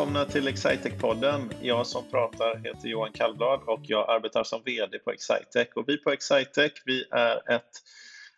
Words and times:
välkomna 0.00 0.24
till 0.24 0.48
Excitec-podden. 0.48 1.50
Jag 1.62 1.86
som 1.86 2.04
pratar 2.10 2.56
heter 2.56 2.88
Johan 2.88 3.12
Kallblad 3.12 3.60
och 3.66 3.80
jag 3.82 4.10
arbetar 4.10 4.44
som 4.44 4.62
VD 4.64 4.98
på 4.98 5.10
Excitec. 5.10 5.68
Och 5.76 5.84
vi 5.86 5.96
på 5.96 6.10
Excitec 6.10 6.72
vi 6.84 7.04
är 7.10 7.52
ett 7.52 7.70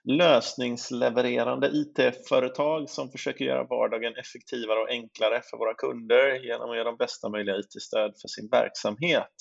lösningslevererande 0.05 1.71
IT-företag 1.73 2.91
som 2.91 3.11
försöker 3.11 3.45
göra 3.45 3.65
vardagen 3.65 4.13
effektivare 4.17 4.79
och 4.79 4.91
enklare 4.91 5.41
för 5.51 5.57
våra 5.59 5.75
kunder 5.75 6.35
genom 6.45 6.71
att 6.71 6.77
ge 6.77 6.83
dem 6.85 6.97
bästa 6.97 7.29
möjliga 7.29 7.57
IT-stöd 7.57 8.13
för 8.23 8.29
sin 8.29 8.49
verksamhet. 8.51 9.35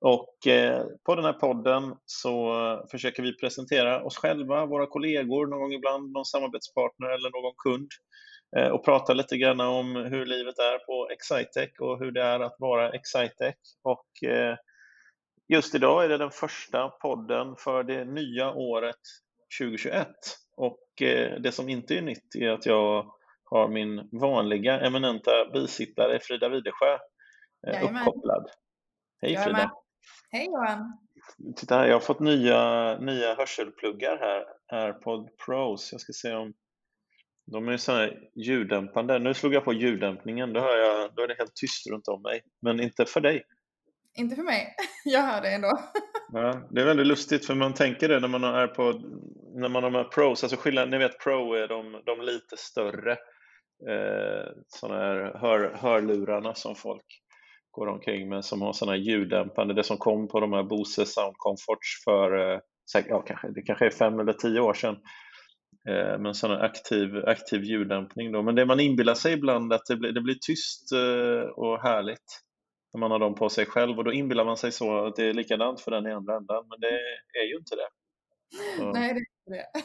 Och 0.00 0.46
eh, 0.46 0.84
på 1.06 1.14
den 1.14 1.24
här 1.24 1.32
podden 1.32 1.94
så 2.06 2.54
försöker 2.90 3.22
vi 3.22 3.36
presentera 3.36 4.04
oss 4.04 4.16
själva, 4.16 4.66
våra 4.66 4.86
kollegor, 4.86 5.46
någon 5.46 5.60
gång 5.60 5.72
ibland 5.72 6.12
någon 6.12 6.24
samarbetspartner 6.24 7.08
eller 7.08 7.30
någon 7.30 7.54
kund 7.64 7.88
och 8.72 8.84
prata 8.84 9.14
lite 9.14 9.36
grann 9.36 9.60
om 9.60 9.96
hur 9.96 10.26
livet 10.26 10.58
är 10.58 10.78
på 10.78 11.08
Excitec 11.10 11.70
och 11.78 11.98
hur 11.98 12.10
det 12.10 12.22
är 12.22 12.40
att 12.40 12.56
vara 12.58 12.90
Excitec. 12.90 13.56
Och 13.82 14.28
eh, 14.28 14.56
just 15.48 15.74
idag 15.74 16.04
är 16.04 16.08
det 16.08 16.18
den 16.18 16.30
första 16.30 16.88
podden 16.88 17.56
för 17.58 17.82
det 17.82 18.04
nya 18.04 18.52
året 18.52 19.00
2021. 19.60 20.08
Och 20.56 21.02
eh, 21.02 21.40
det 21.40 21.52
som 21.52 21.68
inte 21.68 21.98
är 21.98 22.02
nytt 22.02 22.34
är 22.34 22.48
att 22.48 22.66
jag 22.66 23.14
har 23.44 23.68
min 23.68 24.08
vanliga 24.20 24.80
eminenta 24.80 25.30
bisittare 25.52 26.18
Frida 26.22 26.48
Widesjö 26.48 26.98
uppkopplad. 27.82 28.50
Hej 29.22 29.36
Frida! 29.36 29.72
Hej 30.30 30.46
Johan! 30.46 30.98
Titta 31.56 31.74
här, 31.74 31.86
jag 31.86 31.94
har 31.94 32.00
fått 32.00 32.20
nya, 32.20 32.98
nya 32.98 33.34
hörselpluggar 33.34 34.18
här, 34.18 34.44
AirPod 34.80 35.28
Pros. 35.46 35.92
Jag 35.92 36.00
ska 36.00 36.12
se 36.12 36.34
om 36.34 36.52
de 37.52 37.68
är 37.68 37.76
så 37.76 37.92
här 37.92 38.18
ljuddämpande. 38.36 39.18
Nu 39.18 39.34
slog 39.34 39.54
jag 39.54 39.64
på 39.64 39.72
ljuddämpningen, 39.72 40.52
då, 40.52 40.60
hör 40.60 40.76
jag, 40.76 41.14
då 41.14 41.22
är 41.22 41.28
det 41.28 41.34
helt 41.38 41.54
tyst 41.54 41.86
runt 41.90 42.08
om 42.08 42.22
mig. 42.22 42.40
Men 42.62 42.80
inte 42.80 43.04
för 43.04 43.20
dig. 43.20 43.44
Inte 44.18 44.36
för 44.36 44.42
mig. 44.42 44.74
Jag 45.04 45.20
hör 45.20 45.42
det 45.42 45.54
ändå. 45.54 45.78
Ja, 46.32 46.68
det 46.70 46.80
är 46.80 46.84
väldigt 46.84 47.06
lustigt 47.06 47.46
för 47.46 47.54
man 47.54 47.74
tänker 47.74 48.08
det 48.08 48.20
när 48.20 48.28
man 48.28 48.44
är 48.44 48.66
på 48.66 49.00
när 49.54 49.68
man 49.68 49.82
har 49.82 49.90
med 49.90 50.10
pros, 50.10 50.44
alltså 50.44 50.56
skillnaden, 50.58 50.90
ni 50.90 50.98
vet 50.98 51.18
pro 51.18 51.54
är 51.54 51.68
de, 51.68 52.02
de 52.06 52.20
lite 52.20 52.56
större 52.56 53.12
eh, 53.88 54.48
sådana 54.68 55.00
här 55.00 55.38
hör, 55.40 55.76
hörlurarna 55.76 56.54
som 56.54 56.74
folk 56.74 57.04
går 57.70 57.86
omkring 57.86 58.28
med 58.28 58.44
som 58.44 58.62
har 58.62 58.72
sådana 58.72 58.96
ljuddämpande, 58.96 59.74
det 59.74 59.84
som 59.84 59.96
kom 59.96 60.28
på 60.28 60.40
de 60.40 60.52
här 60.52 60.62
Bose 60.62 61.06
Sound 61.06 61.34
Comforts 61.36 62.04
för, 62.04 62.52
eh, 62.52 62.60
ja, 63.06 63.22
kanske, 63.22 63.48
det 63.48 63.62
kanske 63.62 63.86
är 63.86 63.90
fem 63.90 64.20
eller 64.20 64.32
tio 64.32 64.60
år 64.60 64.74
sedan 64.74 64.96
Eh, 65.88 66.18
med 66.18 66.26
en 66.26 66.34
sån 66.34 66.50
aktiv, 66.50 67.16
aktiv 67.26 67.64
ljuddämpning. 67.64 68.32
Då. 68.32 68.42
Men 68.42 68.54
det 68.54 68.66
man 68.66 68.80
inbillar 68.80 69.14
sig 69.14 69.32
ibland 69.32 69.72
att 69.72 69.86
det 69.86 69.96
blir, 69.96 70.12
det 70.12 70.20
blir 70.20 70.34
tyst 70.34 70.92
eh, 70.92 71.50
och 71.50 71.82
härligt 71.82 72.40
när 72.92 73.00
man 73.00 73.10
har 73.10 73.18
dem 73.18 73.34
på 73.34 73.48
sig 73.48 73.66
själv 73.66 73.98
och 73.98 74.04
då 74.04 74.12
inbillar 74.12 74.44
man 74.44 74.56
sig 74.56 74.72
så 74.72 75.06
att 75.06 75.16
det 75.16 75.24
är 75.24 75.34
likadant 75.34 75.80
för 75.80 75.90
den 75.90 76.06
i 76.06 76.12
andra 76.12 76.36
änden, 76.36 76.64
men 76.68 76.80
det 76.80 77.00
är 77.40 77.46
ju 77.48 77.56
inte 77.56 77.76
det. 77.76 77.88
Så 78.76 78.92
Nej, 78.92 79.14
det 79.14 79.20
är 79.20 79.56
inte 79.56 79.72
det. 79.72 79.82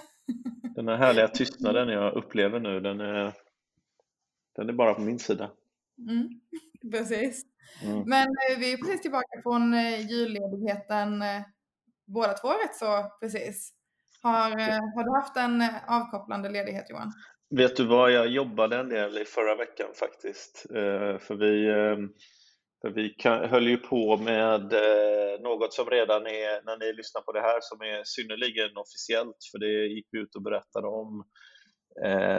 Den 0.75 0.87
här 0.87 0.97
härliga 0.97 1.27
tystnaden 1.27 1.89
jag 1.89 2.13
upplever 2.13 2.59
nu, 2.59 2.79
den 2.79 3.01
är, 3.01 3.33
den 4.55 4.69
är 4.69 4.73
bara 4.73 4.93
på 4.93 5.01
min 5.01 5.19
sida. 5.19 5.51
Mm, 6.09 6.29
precis. 6.91 7.45
Mm. 7.83 8.03
Men 8.09 8.27
eh, 8.27 8.59
vi 8.59 8.73
är 8.73 8.77
precis 8.77 9.01
tillbaka 9.01 9.41
från 9.43 9.73
julledigheten 10.09 11.23
båda 12.05 12.33
två 12.33 12.49
rätt 12.49 12.75
så 12.75 13.11
precis. 13.19 13.73
Har, 14.25 14.51
eh, 14.51 14.81
har 14.95 15.03
du 15.03 15.11
haft 15.11 15.37
en 15.37 15.61
eh, 15.61 15.69
avkopplande 15.87 16.49
ledighet 16.49 16.89
Johan? 16.89 17.11
Vet 17.55 17.75
du 17.75 17.87
vad, 17.87 18.11
jag 18.11 18.27
jobbade 18.27 18.77
en 18.77 18.89
del 18.89 19.17
i 19.17 19.25
förra 19.25 19.55
veckan 19.55 19.87
faktiskt. 19.99 20.65
Eh, 20.69 21.17
för 21.19 21.35
vi, 21.35 21.67
för 22.81 22.89
vi 22.89 23.15
höll 23.47 23.67
ju 23.67 23.77
på 23.77 24.17
med 24.17 24.73
något 25.41 25.73
som 25.73 25.89
redan 25.89 26.27
är, 26.27 26.65
när 26.65 26.77
ni 26.77 26.93
lyssnar 26.93 27.21
på 27.21 27.31
det 27.31 27.41
här, 27.41 27.59
som 27.61 27.81
är 27.81 28.01
synnerligen 28.03 28.77
officiellt, 28.77 29.37
för 29.51 29.59
det 29.59 29.93
gick 29.95 30.07
vi 30.11 30.19
ut 30.19 30.35
och 30.35 30.43
berättade 30.43 30.87
om. 30.87 31.23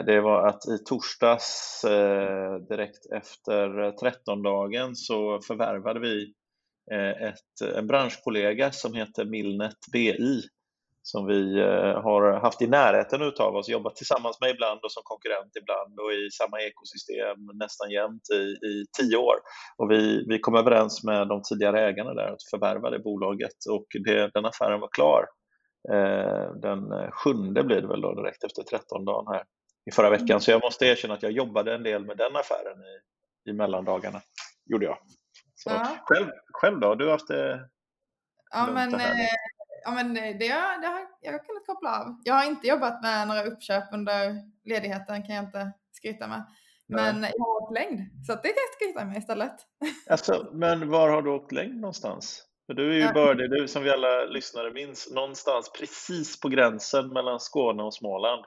Det 0.05 0.21
var 0.21 0.47
att 0.47 0.67
i 0.67 0.83
torsdags, 0.85 1.81
direkt 2.69 3.05
efter 3.15 3.67
13-dagen, 3.91 4.95
så 4.95 5.39
förvärvade 5.41 5.99
vi 5.99 6.33
ett, 7.21 7.75
en 7.75 7.87
branschkollega 7.87 8.71
som 8.71 8.93
heter 8.93 9.25
Milnet 9.25 9.77
BI 9.91 10.41
som 11.11 11.27
vi 11.27 11.59
eh, 11.59 12.01
har 12.07 12.39
haft 12.39 12.61
i 12.61 12.67
närheten 12.67 13.21
utav 13.21 13.55
oss, 13.55 13.69
jobbat 13.69 13.95
tillsammans 13.95 14.41
med 14.41 14.49
ibland 14.49 14.79
och 14.83 14.91
som 14.91 15.03
konkurrent 15.05 15.55
ibland 15.61 15.99
och 15.99 16.13
i 16.13 16.29
samma 16.31 16.57
ekosystem 16.61 17.37
nästan 17.53 17.91
jämt 17.91 18.25
i, 18.33 18.43
i 18.69 18.85
tio 18.99 19.17
år. 19.17 19.37
Och 19.77 19.91
vi, 19.91 20.25
vi 20.29 20.39
kom 20.39 20.55
överens 20.55 21.03
med 21.03 21.27
de 21.27 21.41
tidigare 21.41 21.81
ägarna 21.87 22.13
där 22.13 22.31
att 22.33 22.49
förvärva 22.51 22.89
det 22.89 22.99
bolaget 22.99 23.57
och 23.69 23.87
det, 24.05 24.33
den 24.33 24.45
affären 24.45 24.79
var 24.79 24.89
klar. 24.91 25.25
Eh, 25.93 26.45
den 26.67 27.11
sjunde 27.11 27.63
blir 27.63 27.81
det 27.81 27.87
väl 27.87 28.01
då 28.01 28.13
direkt 28.13 28.43
efter 28.43 28.63
13 28.63 29.05
dagar 29.05 29.33
här 29.33 29.43
i 29.89 29.91
förra 29.91 30.09
veckan. 30.09 30.37
Mm. 30.37 30.39
Så 30.39 30.51
jag 30.51 30.63
måste 30.63 30.85
erkänna 30.85 31.13
att 31.13 31.23
jag 31.23 31.31
jobbade 31.31 31.73
en 31.75 31.83
del 31.83 32.05
med 32.05 32.17
den 32.17 32.35
affären 32.35 32.77
i, 32.91 33.49
i 33.49 33.53
mellandagarna. 33.53 34.21
Gjorde 34.71 34.85
jag. 34.85 34.97
Så, 35.55 35.69
ja. 35.69 35.97
själv, 36.05 36.27
själv 36.53 36.79
då? 36.79 36.95
Du 36.95 37.05
har 37.05 37.11
haft 37.11 37.27
det 37.27 37.69
Ja, 38.49 38.67
men 38.73 38.91
ja, 39.87 39.93
men 39.93 40.13
det, 40.13 40.33
det 40.33 40.47
har 40.47 40.99
jag 41.21 41.45
kunnat 41.45 41.65
koppla 41.65 41.99
av. 41.99 42.21
Jag 42.23 42.33
har 42.33 42.45
inte 42.45 42.67
jobbat 42.67 43.01
med 43.01 43.27
några 43.27 43.43
uppköp 43.43 43.83
under 43.93 44.35
ledigheten 44.65 45.23
kan 45.23 45.35
jag 45.35 45.45
inte 45.45 45.71
skryta 45.91 46.27
med. 46.27 46.43
Men 46.87 47.21
Nej. 47.21 47.31
jag 47.35 47.45
har 47.45 47.63
åkt 47.63 47.73
längd, 47.73 47.99
så 48.25 48.33
det 48.33 48.41
kan 48.41 48.63
jag 48.67 48.73
skryta 48.75 49.05
med 49.05 49.17
istället. 49.17 49.55
Alltså, 50.09 50.49
men 50.53 50.89
var 50.89 51.09
har 51.09 51.21
du 51.21 51.29
åkt 51.29 51.51
längd 51.51 51.81
någonstans? 51.81 52.43
För 52.65 52.73
du 52.73 52.89
är 52.89 52.93
ju 52.93 52.99
ja. 52.99 53.13
bördig, 53.13 53.49
du 53.49 53.67
som 53.67 53.83
vi 53.83 53.89
alla 53.89 54.25
lyssnare 54.25 54.71
minns, 54.71 55.11
någonstans 55.13 55.71
precis 55.79 56.39
på 56.39 56.49
gränsen 56.49 57.09
mellan 57.09 57.39
Skåne 57.39 57.83
och 57.83 57.93
Småland 57.93 58.45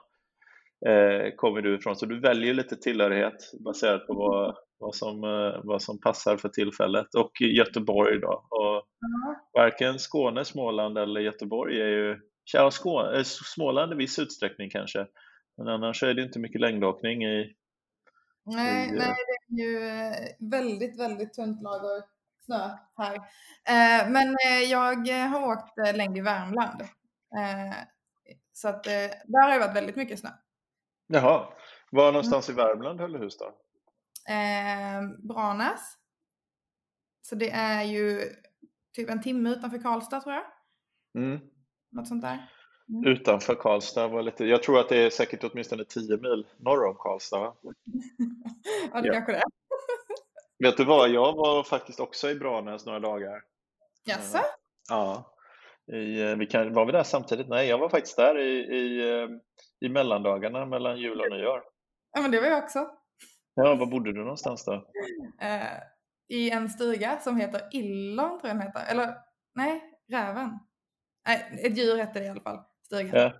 eh, 0.87 1.35
kommer 1.35 1.61
du 1.61 1.75
ifrån. 1.75 1.95
Så 1.95 2.05
du 2.05 2.19
väljer 2.19 2.53
lite 2.53 2.75
tillhörighet 2.75 3.51
baserat 3.65 4.07
på 4.07 4.13
vad, 4.13 4.55
vad, 4.81 4.95
som, 4.95 5.23
eh, 5.23 5.61
vad 5.63 5.81
som 5.81 5.99
passar 5.99 6.37
för 6.37 6.49
tillfället. 6.49 7.15
Och 7.15 7.31
Göteborg 7.41 8.19
då. 8.19 8.45
Och. 8.49 8.87
Varken 9.53 9.99
Skåne, 9.99 10.45
Småland 10.45 10.97
eller 10.97 11.21
Göteborg 11.21 11.81
är 11.81 11.87
ju, 11.87 12.19
ja, 12.53 12.71
Skåne, 12.71 13.17
eh, 13.17 13.23
Småland 13.23 13.93
i 13.93 13.95
viss 13.95 14.19
utsträckning 14.19 14.69
kanske, 14.69 15.07
men 15.57 15.67
annars 15.67 16.03
är 16.03 16.13
det 16.13 16.23
inte 16.23 16.39
mycket 16.39 16.61
längdåkning 16.61 17.23
i 17.23 17.55
Nej, 18.45 18.87
i, 18.87 18.91
nej 18.91 19.15
det 19.47 19.61
är 19.61 19.67
ju 19.67 19.79
väldigt, 20.49 20.99
väldigt 20.99 21.33
tunt 21.33 21.61
lager 21.61 22.03
snö 22.45 22.69
här. 22.97 23.15
Eh, 23.15 24.09
men 24.09 24.35
jag 24.69 25.27
har 25.27 25.51
åkt 25.51 25.95
längd 25.95 26.17
i 26.17 26.21
Värmland. 26.21 26.81
Eh, 26.81 27.77
så 28.53 28.67
att 28.67 28.83
där 28.83 29.41
har 29.41 29.51
det 29.51 29.59
varit 29.59 29.75
väldigt 29.75 29.95
mycket 29.95 30.19
snö. 30.19 30.29
Jaha, 31.07 31.53
var 31.91 32.03
mm. 32.03 32.13
någonstans 32.13 32.49
i 32.49 32.53
Värmland 32.53 32.99
höll 32.99 33.11
du 33.11 33.19
hus 33.19 33.37
då? 33.37 33.55
Eh, 34.29 35.27
Branäs. 35.27 35.97
Så 37.21 37.35
det 37.35 37.49
är 37.49 37.83
ju 37.83 38.19
typ 38.95 39.09
en 39.09 39.21
timme 39.21 39.49
utanför 39.49 39.77
Karlstad 39.77 40.21
tror 40.21 40.35
jag. 40.35 40.45
Mm. 41.23 41.39
Något 41.91 42.07
sånt 42.07 42.21
där. 42.21 42.49
Mm. 42.89 43.11
Utanför 43.11 43.55
Karlstad 43.55 44.07
var 44.07 44.21
lite, 44.21 44.45
jag 44.45 44.63
tror 44.63 44.79
att 44.79 44.89
det 44.89 44.97
är 44.97 45.09
säkert 45.09 45.43
åtminstone 45.43 45.85
10 45.85 46.17
mil 46.17 46.47
norr 46.59 46.85
om 46.85 46.95
Karlstad. 46.95 47.37
Ja, 48.93 49.01
det 49.01 49.07
ja. 49.07 49.13
kanske 49.13 49.31
det 49.31 49.37
är. 49.37 49.43
Vet 50.63 50.77
du 50.77 50.85
vad, 50.85 51.09
jag 51.09 51.33
var 51.33 51.63
faktiskt 51.63 51.99
också 51.99 52.29
i 52.29 52.35
Branäs 52.35 52.85
några 52.85 52.99
dagar. 52.99 53.43
Jaså? 54.05 54.39
Ja. 54.89 55.35
I, 55.93 56.21
eh, 56.21 56.35
vi 56.35 56.45
kan, 56.45 56.73
var 56.73 56.85
vi 56.85 56.91
där 56.91 57.03
samtidigt? 57.03 57.47
Nej, 57.47 57.67
jag 57.67 57.77
var 57.77 57.89
faktiskt 57.89 58.17
där 58.17 58.39
i, 58.39 58.59
i, 58.59 59.09
eh, 59.09 59.29
i 59.79 59.89
mellandagarna 59.89 60.65
mellan 60.65 60.99
jul 60.99 61.21
och 61.21 61.31
nyår. 61.31 61.63
Ja, 62.11 62.21
men 62.21 62.31
det 62.31 62.41
var 62.41 62.47
jag 62.47 62.63
också. 62.63 62.89
Ja, 63.53 63.75
var 63.75 63.85
bodde 63.85 64.13
du 64.13 64.19
någonstans 64.19 64.65
då? 64.65 64.73
Eh, 65.41 65.77
I 66.27 66.49
en 66.49 66.69
stuga 66.69 67.19
som 67.19 67.37
heter 67.37 67.61
Illon, 67.71 68.39
tror 68.39 68.47
jag 68.47 68.55
den 68.55 68.61
heter. 68.61 68.85
Eller 68.91 69.15
nej, 69.55 69.81
Räven. 70.11 70.59
Nej, 71.27 71.61
ett 71.63 71.77
djur 71.77 71.97
hette 71.97 72.19
det 72.19 72.25
i 72.25 72.29
alla 72.29 72.41
fall. 72.41 72.63
Stugan. 72.85 73.21
Ja. 73.21 73.33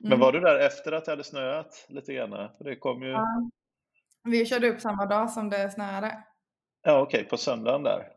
Men 0.00 0.20
var 0.20 0.28
mm. 0.28 0.40
du 0.42 0.48
där 0.48 0.58
efter 0.58 0.92
att 0.92 1.04
det 1.04 1.12
hade 1.12 1.24
snöat 1.24 1.86
lite 1.88 2.14
grann? 2.14 2.30
För 2.30 2.64
det 2.64 2.76
kom 2.76 3.02
ju... 3.02 3.08
Ja. 3.08 3.50
Vi 4.24 4.46
körde 4.46 4.68
upp 4.68 4.80
samma 4.80 5.06
dag 5.06 5.30
som 5.30 5.50
det 5.50 5.70
snöade. 5.70 6.24
Ja, 6.82 7.00
okej, 7.00 7.18
okay. 7.18 7.28
på 7.28 7.36
söndagen 7.36 7.82
där. 7.82 8.08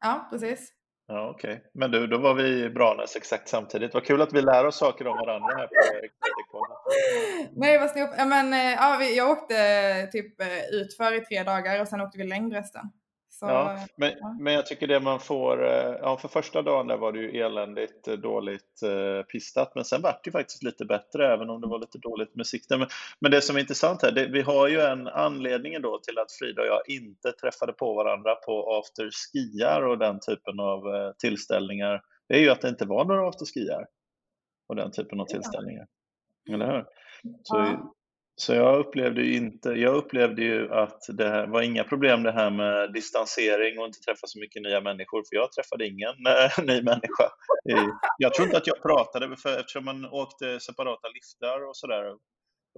Ja, 0.00 0.28
precis. 0.30 0.72
Ja, 1.06 1.30
Okej, 1.30 1.52
okay. 1.52 1.64
men 1.74 1.90
du, 1.90 2.06
då 2.06 2.18
var 2.18 2.34
vi 2.34 2.64
i 2.64 2.70
Branäs 2.70 3.16
exakt 3.16 3.48
samtidigt. 3.48 3.94
Vad 3.94 4.04
kul 4.04 4.22
att 4.22 4.32
vi 4.32 4.42
lär 4.42 4.66
oss 4.66 4.76
saker 4.76 5.06
om 5.06 5.16
varandra 5.16 5.54
här 5.56 5.66
på 5.66 6.66
Nej, 7.52 7.78
vad 7.78 7.90
snyggt. 7.90 8.14
Ja, 8.18 8.24
men, 8.24 8.52
eh, 8.52 8.72
ja, 8.72 9.02
jag 9.02 9.30
åkte 9.30 9.56
eh, 9.56 10.10
typ 10.10 10.40
eh, 10.40 10.64
utför 10.72 11.14
i 11.14 11.20
tre 11.20 11.42
dagar 11.42 11.80
och 11.80 11.88
sen 11.88 12.00
åkte 12.00 12.18
vi 12.18 12.24
längd 12.24 12.52
resten. 12.52 12.90
Så, 13.42 13.48
Ja, 13.48 13.86
men, 13.96 14.12
ja. 14.20 14.36
men 14.40 14.52
jag 14.52 14.66
tycker 14.66 14.86
det 14.86 15.00
man 15.00 15.20
får, 15.20 15.64
eh, 15.64 15.96
ja 16.00 16.16
för 16.16 16.28
första 16.28 16.62
dagen 16.62 16.86
där 16.86 16.96
var 16.96 17.12
det 17.12 17.18
ju 17.18 17.40
eländigt 17.40 18.08
eh, 18.08 18.14
dåligt 18.14 18.82
eh, 18.82 19.22
pistat, 19.22 19.74
men 19.74 19.84
sen 19.84 20.02
vart 20.02 20.24
det 20.24 20.30
faktiskt 20.30 20.62
lite 20.62 20.84
bättre, 20.84 21.32
även 21.32 21.50
om 21.50 21.60
det 21.60 21.66
var 21.66 21.78
lite 21.78 21.98
dåligt 21.98 22.34
med 22.34 22.46
sikten. 22.46 22.78
Men, 22.78 22.88
men 23.20 23.30
det 23.30 23.40
som 23.40 23.56
är 23.56 23.60
intressant 23.60 24.02
här, 24.02 24.12
det, 24.12 24.26
vi 24.26 24.42
har 24.42 24.68
ju 24.68 24.80
en 24.80 25.06
anledning 25.06 25.82
då 25.82 25.98
till 25.98 26.18
att 26.18 26.32
Frida 26.32 26.62
och 26.62 26.68
jag 26.68 26.88
inte 26.88 27.32
träffade 27.32 27.72
på 27.72 27.94
varandra 27.94 28.34
på 28.34 28.82
afterskiar 28.82 29.82
och 29.82 29.98
den 29.98 30.20
typen 30.20 30.60
av 30.60 30.94
eh, 30.94 31.12
tillställningar. 31.18 32.02
Det 32.28 32.34
är 32.34 32.40
ju 32.40 32.50
att 32.50 32.60
det 32.60 32.68
inte 32.68 32.84
var 32.84 33.04
några 33.04 33.28
afterskiar 33.28 33.86
och 34.68 34.76
den 34.76 34.90
typen 34.90 35.20
av 35.20 35.24
tillställningar. 35.24 35.86
Eller 36.52 36.66
hur? 36.66 36.84
Så, 37.42 37.56
Ja 37.56 37.94
så 38.42 38.54
jag 38.54 38.78
upplevde 38.78 39.22
ju 39.22 39.36
inte, 39.36 39.68
jag 39.68 39.94
upplevde 39.94 40.42
ju 40.42 40.72
att 40.72 41.00
det 41.08 41.28
här 41.28 41.46
var 41.46 41.62
inga 41.62 41.84
problem 41.84 42.22
det 42.22 42.32
här 42.32 42.50
med 42.50 42.92
distansering 42.92 43.78
och 43.78 43.86
inte 43.86 44.00
träffa 44.00 44.26
så 44.26 44.38
mycket 44.40 44.62
nya 44.62 44.80
människor, 44.80 45.22
för 45.28 45.36
jag 45.36 45.52
träffade 45.52 45.86
ingen 45.86 46.16
äh, 46.26 46.64
ny 46.70 46.82
människa. 46.82 47.26
Jag 48.18 48.34
tror 48.34 48.46
inte 48.46 48.58
att 48.58 48.66
jag 48.66 48.82
pratade, 48.82 49.36
för 49.36 49.58
eftersom 49.60 49.84
man 49.84 50.04
åkte 50.04 50.60
separata 50.60 51.08
liftar 51.08 51.68
och 51.68 51.76
sådär 51.76 52.04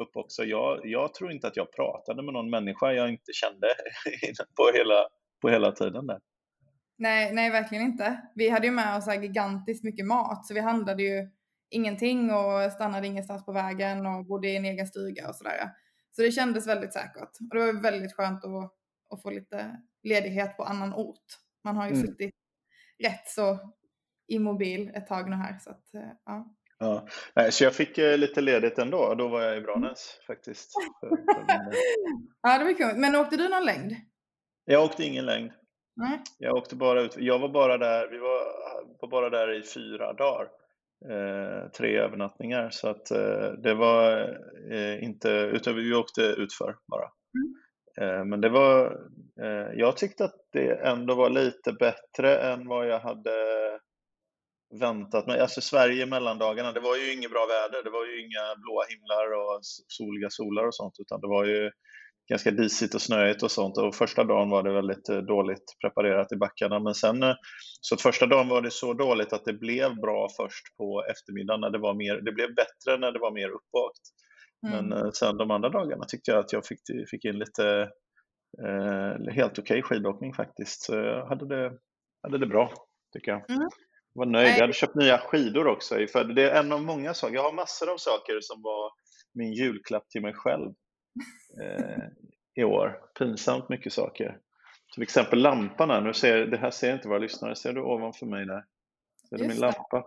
upp 0.03 0.17
också. 0.17 0.45
Jag, 0.45 0.81
jag 0.85 1.15
tror 1.15 1.33
inte 1.33 1.47
att 1.47 1.57
jag 1.57 1.73
pratade 1.73 2.23
med 2.23 2.33
någon 2.33 2.51
människa 2.51 2.93
jag 2.93 3.09
inte 3.09 3.33
kände 3.33 3.67
på 4.57 4.71
hela, 4.75 5.09
på 5.43 5.49
hela 5.49 5.73
tiden 5.73 6.07
där. 6.07 6.21
Nej, 6.99 7.35
nej, 7.35 7.51
verkligen 7.51 7.85
inte. 7.85 8.21
Vi 8.35 8.49
hade 8.49 8.67
ju 8.67 8.73
med 8.73 8.97
oss 8.97 9.07
gigantiskt 9.23 9.85
mycket 9.85 10.07
mat, 10.07 10.47
så 10.47 10.55
vi 10.55 10.61
handlade 10.61 11.03
ju 11.03 11.29
ingenting 11.75 12.31
och 12.31 12.73
stannade 12.73 13.06
ingenstans 13.06 13.44
på 13.44 13.53
vägen 13.53 14.06
och 14.06 14.26
bodde 14.26 14.49
i 14.49 14.56
en 14.56 14.65
egen 14.65 14.87
stuga 14.87 15.29
och 15.29 15.37
sådär. 15.37 15.71
Så 16.17 16.23
det 16.23 16.31
kändes 16.32 16.67
väldigt 16.69 16.93
säkert. 16.93 17.31
Och 17.50 17.56
det 17.59 17.59
var 17.73 17.82
väldigt 17.82 18.15
skönt 18.17 18.44
att, 18.44 18.73
att 19.15 19.23
få 19.23 19.31
lite 19.31 19.76
ledighet 20.03 20.56
på 20.56 20.62
annan 20.65 20.94
ort. 20.94 21.25
Man 21.65 21.76
har 21.76 21.85
ju 21.88 21.93
Mm. 21.94 22.06
suttit 22.06 22.35
rätt 23.05 23.29
så 23.29 23.59
immobil 24.29 24.91
ett 24.94 25.06
tag 25.06 25.31
nu 25.31 25.37
här. 25.37 25.59
Så 25.59 25.71
att, 25.71 25.94
eh, 25.94 26.11
ja. 26.25 26.55
Ja. 26.79 27.06
Nej, 27.37 27.53
Så 27.53 27.65
jag 27.65 27.75
fick 27.75 27.99
eh, 27.99 28.19
lite 28.19 28.41
ledigt 28.41 28.79
ändå, 28.79 29.15
då 29.15 29.29
var 29.29 29.43
jag 29.43 29.56
i 29.56 29.61
Branäs 29.61 30.19
faktiskt. 30.27 30.73
Ja, 32.43 32.59
det 32.59 32.65
var 32.65 32.73
kul. 32.73 32.97
Men 32.97 33.17
åkte 33.17 33.37
du 33.37 33.49
någon 33.49 33.65
längd? 33.65 33.93
jag 34.65 34.85
åkte 34.85 35.05
ingen 35.05 35.27
längd. 35.27 35.53
Nej. 35.97 36.23
Jag 36.38 36.56
åkte 36.56 36.77
bara 36.77 37.00
ut. 37.00 37.17
Jag 37.19 37.38
var 37.38 37.49
bara 37.49 37.79
där, 37.79 38.09
vi 38.11 38.19
var, 38.19 38.41
var 39.00 39.09
bara 39.09 39.31
där 39.31 39.59
i 39.59 39.62
fyra 39.62 40.12
dagar. 40.12 40.49
Eh, 41.11 41.70
tre 41.70 41.99
övernattningar. 41.99 42.70
Så 42.70 42.88
att 42.88 43.11
eh, 43.11 43.52
det 43.62 43.75
var 43.75 44.20
eh, 44.73 45.05
inte, 45.05 45.29
utan 45.29 45.75
vi 45.76 45.94
åkte 45.94 46.23
utför 46.23 46.76
bara. 46.91 47.11
Eh, 48.00 48.25
men 48.25 48.41
det 48.41 48.49
var, 48.49 48.87
eh, 49.43 49.69
jag 49.75 49.96
tyckte 49.96 50.25
att 50.25 50.37
det 50.52 50.73
ändå 50.73 51.14
var 51.14 51.31
lite 51.31 51.73
bättre 51.73 52.37
än 52.37 52.69
vad 52.69 52.88
jag 52.88 53.00
hade 53.00 53.35
väntat 54.81 55.26
mig. 55.26 55.41
Alltså 55.41 55.61
Sverige 55.61 56.06
mellandagarna, 56.06 56.73
det 56.73 56.81
var 56.81 56.96
ju 56.96 57.12
inget 57.12 57.31
bra 57.31 57.46
väder. 57.46 57.85
Det 57.85 57.91
var 57.91 58.06
ju 58.06 58.20
inga 58.20 58.44
blåa 58.62 58.85
himlar 58.88 59.26
och 59.41 59.61
soliga 59.88 60.31
solar 60.31 60.67
och 60.67 60.75
sånt, 60.75 60.94
utan 60.99 61.20
det 61.20 61.29
var 61.29 61.44
ju 61.44 61.70
ganska 62.29 62.50
disigt 62.50 62.94
och 62.94 63.03
snöigt 63.03 63.43
och 63.43 63.50
sånt. 63.50 63.79
Och 63.79 63.94
första 63.94 64.25
dagen 64.25 64.50
var 64.50 64.62
det 64.62 64.73
väldigt 64.73 65.09
eh, 65.09 65.19
dåligt 65.19 65.65
preparerat 65.81 66.32
i 66.32 66.37
backarna. 66.37 66.81
Men 66.81 66.94
sen, 66.94 67.23
eh, 67.23 67.35
så 67.81 67.97
första 67.97 68.26
dagen 68.26 68.49
var 68.49 68.62
det 68.62 68.71
så 68.71 68.93
dåligt 68.93 69.32
att 69.32 69.44
det 69.44 69.53
blev 69.53 69.97
bra 69.97 70.29
först 70.37 70.76
på 70.76 71.05
eftermiddagen 71.11 71.61
när 71.61 71.71
det 71.71 71.79
var 71.79 71.94
mer, 71.94 72.21
det 72.21 72.32
blev 72.32 72.55
bättre 72.55 72.99
när 72.99 73.12
det 73.12 73.19
var 73.19 73.32
mer 73.32 73.49
uppvakt. 73.49 74.05
Mm. 74.67 74.88
Men 74.88 74.99
eh, 74.99 75.11
sen 75.11 75.37
de 75.37 75.50
andra 75.50 75.69
dagarna 75.69 76.05
tyckte 76.05 76.31
jag 76.31 76.41
att 76.41 76.53
jag 76.53 76.67
fick, 76.67 76.81
fick 77.11 77.25
in 77.25 77.38
lite 77.38 77.91
eh, 78.67 79.35
helt 79.35 79.59
okej 79.59 79.82
skidåkning 79.82 80.35
faktiskt. 80.35 80.82
Så 80.82 80.94
jag 80.94 81.27
hade 81.27 81.49
det, 81.49 81.73
hade 82.23 82.38
det 82.38 82.47
bra, 82.47 82.73
tycker 83.12 83.31
jag. 83.31 83.50
Mm. 83.50 83.69
Jag 84.15 84.27
var 84.27 84.27
nöjd. 84.27 84.49
Jag 84.49 84.61
hade 84.61 84.73
köpt 84.73 84.94
nya 84.94 85.19
skidor 85.19 85.67
också. 85.67 85.94
För 86.12 86.25
det 86.25 86.50
är 86.50 86.61
en 86.61 86.73
av 86.73 86.82
många 86.82 87.15
saker. 87.15 87.35
Jag 87.35 87.43
har 87.43 87.53
massor 87.53 87.93
av 87.93 87.97
saker 87.97 88.38
som 88.41 88.62
var 88.62 88.91
min 89.35 89.53
julklapp 89.53 90.09
till 90.09 90.23
mig 90.23 90.35
själv 90.35 90.73
i 92.55 92.65
år. 92.65 93.01
Pinsamt 93.19 93.69
mycket 93.69 93.93
saker. 93.93 94.39
Till 94.95 95.03
exempel 95.03 95.39
lampan 95.39 95.91
här. 95.91 96.01
Nu 96.01 96.13
ser, 96.13 96.47
det 96.47 96.57
här 96.57 96.71
ser 96.71 96.93
inte 96.95 97.09
våra 97.09 97.19
lyssnare. 97.19 97.57
Ser 97.57 97.73
du 97.73 97.81
ovanför 97.81 98.27
mig 98.27 98.47
där? 98.47 98.65
Ser 99.29 99.37
du 99.37 99.49
min 99.49 99.61
lampa? 99.61 100.05